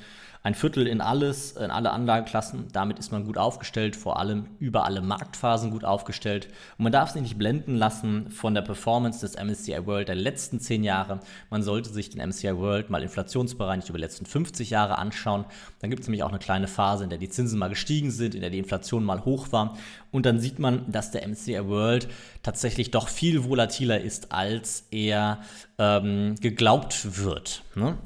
ein 0.42 0.54
Viertel 0.54 0.86
in 0.86 1.00
alles, 1.00 1.52
in 1.52 1.70
alle 1.70 1.90
Anlageklassen. 1.90 2.68
Damit 2.72 2.98
ist 2.98 3.10
man 3.10 3.24
gut 3.24 3.36
aufgestellt, 3.36 3.96
vor 3.96 4.18
allem 4.18 4.46
über 4.60 4.84
alle 4.84 5.00
Marktphasen 5.00 5.70
gut 5.70 5.84
aufgestellt. 5.84 6.46
Und 6.78 6.84
man 6.84 6.92
darf 6.92 7.10
sich 7.10 7.22
nicht 7.22 7.38
blenden 7.38 7.74
lassen 7.74 8.30
von 8.30 8.54
der 8.54 8.62
Performance 8.62 9.20
des 9.20 9.36
MSCI 9.36 9.84
World 9.86 10.08
der 10.08 10.14
letzten 10.14 10.60
zehn 10.60 10.84
Jahre. 10.84 11.20
Man 11.50 11.62
sollte 11.62 11.90
sich 11.90 12.10
den 12.10 12.26
MSCI 12.26 12.56
World 12.56 12.88
mal 12.88 13.02
inflationsbereinigt 13.02 13.88
über 13.88 13.98
die 13.98 14.04
letzten 14.04 14.26
50 14.26 14.70
Jahre 14.70 14.98
anschauen. 14.98 15.44
Dann 15.80 15.90
gibt 15.90 16.02
es 16.02 16.08
nämlich 16.08 16.22
auch 16.22 16.30
eine 16.30 16.38
kleine 16.38 16.68
Phase, 16.68 17.04
in 17.04 17.10
der 17.10 17.18
die 17.18 17.28
Zinsen 17.28 17.58
mal 17.58 17.68
gestiegen 17.68 18.10
sind, 18.10 18.34
in 18.34 18.40
der 18.40 18.50
die 18.50 18.58
Inflation 18.58 19.04
mal 19.04 19.24
hoch 19.24 19.50
war. 19.50 19.76
Und 20.10 20.26
dann 20.26 20.38
sieht 20.38 20.58
man, 20.58 20.90
dass 20.90 21.10
der 21.10 21.26
MSCI 21.26 21.66
World 21.66 22.08
tatsächlich 22.42 22.90
doch 22.90 23.08
viel 23.08 23.44
volatiler 23.44 24.00
ist, 24.00 24.32
als 24.32 24.86
er 24.90 25.40
ähm, 25.78 26.36
geglaubt 26.40 27.18
wird. 27.18 27.62
Ne? 27.74 27.98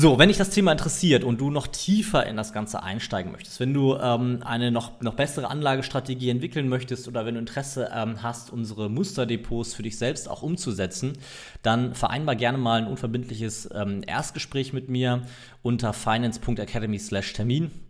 So, 0.00 0.16
wenn 0.16 0.28
dich 0.28 0.38
das 0.38 0.50
Thema 0.50 0.70
interessiert 0.70 1.24
und 1.24 1.40
du 1.40 1.50
noch 1.50 1.66
tiefer 1.66 2.24
in 2.24 2.36
das 2.36 2.52
Ganze 2.52 2.84
einsteigen 2.84 3.32
möchtest, 3.32 3.58
wenn 3.58 3.74
du 3.74 3.96
ähm, 3.96 4.44
eine 4.44 4.70
noch, 4.70 5.00
noch 5.00 5.14
bessere 5.14 5.48
Anlagestrategie 5.48 6.30
entwickeln 6.30 6.68
möchtest 6.68 7.08
oder 7.08 7.26
wenn 7.26 7.34
du 7.34 7.40
Interesse 7.40 7.90
ähm, 7.92 8.22
hast, 8.22 8.52
unsere 8.52 8.88
Musterdepots 8.88 9.74
für 9.74 9.82
dich 9.82 9.98
selbst 9.98 10.28
auch 10.30 10.42
umzusetzen, 10.42 11.14
dann 11.64 11.96
vereinbar 11.96 12.36
gerne 12.36 12.58
mal 12.58 12.82
ein 12.82 12.86
unverbindliches 12.86 13.70
ähm, 13.74 14.02
Erstgespräch 14.06 14.72
mit 14.72 14.88
mir 14.88 15.22
unter 15.62 15.92
finance.academy/termin. 15.92 17.87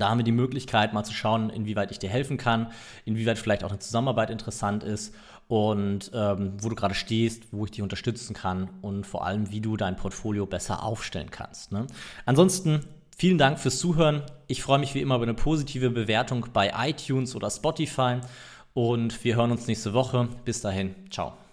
Da 0.00 0.08
haben 0.08 0.18
wir 0.18 0.24
die 0.24 0.32
Möglichkeit, 0.32 0.92
mal 0.92 1.04
zu 1.04 1.12
schauen, 1.12 1.50
inwieweit 1.50 1.90
ich 1.90 1.98
dir 1.98 2.10
helfen 2.10 2.36
kann, 2.36 2.70
inwieweit 3.04 3.38
vielleicht 3.38 3.64
auch 3.64 3.70
eine 3.70 3.78
Zusammenarbeit 3.78 4.30
interessant 4.30 4.82
ist 4.82 5.14
und 5.48 6.10
ähm, 6.14 6.54
wo 6.58 6.68
du 6.68 6.74
gerade 6.74 6.94
stehst, 6.94 7.44
wo 7.52 7.64
ich 7.64 7.72
dich 7.72 7.82
unterstützen 7.82 8.34
kann 8.34 8.70
und 8.82 9.06
vor 9.06 9.26
allem, 9.26 9.50
wie 9.50 9.60
du 9.60 9.76
dein 9.76 9.96
Portfolio 9.96 10.46
besser 10.46 10.82
aufstellen 10.82 11.30
kannst. 11.30 11.72
Ne? 11.72 11.86
Ansonsten 12.24 12.80
vielen 13.16 13.38
Dank 13.38 13.58
fürs 13.58 13.78
Zuhören. 13.78 14.22
Ich 14.46 14.62
freue 14.62 14.78
mich 14.78 14.94
wie 14.94 15.00
immer 15.00 15.16
über 15.16 15.24
eine 15.24 15.34
positive 15.34 15.90
Bewertung 15.90 16.46
bei 16.52 16.72
iTunes 16.76 17.36
oder 17.36 17.50
Spotify 17.50 18.20
und 18.72 19.22
wir 19.24 19.36
hören 19.36 19.52
uns 19.52 19.66
nächste 19.66 19.92
Woche. 19.92 20.28
Bis 20.44 20.60
dahin, 20.60 20.94
ciao. 21.10 21.43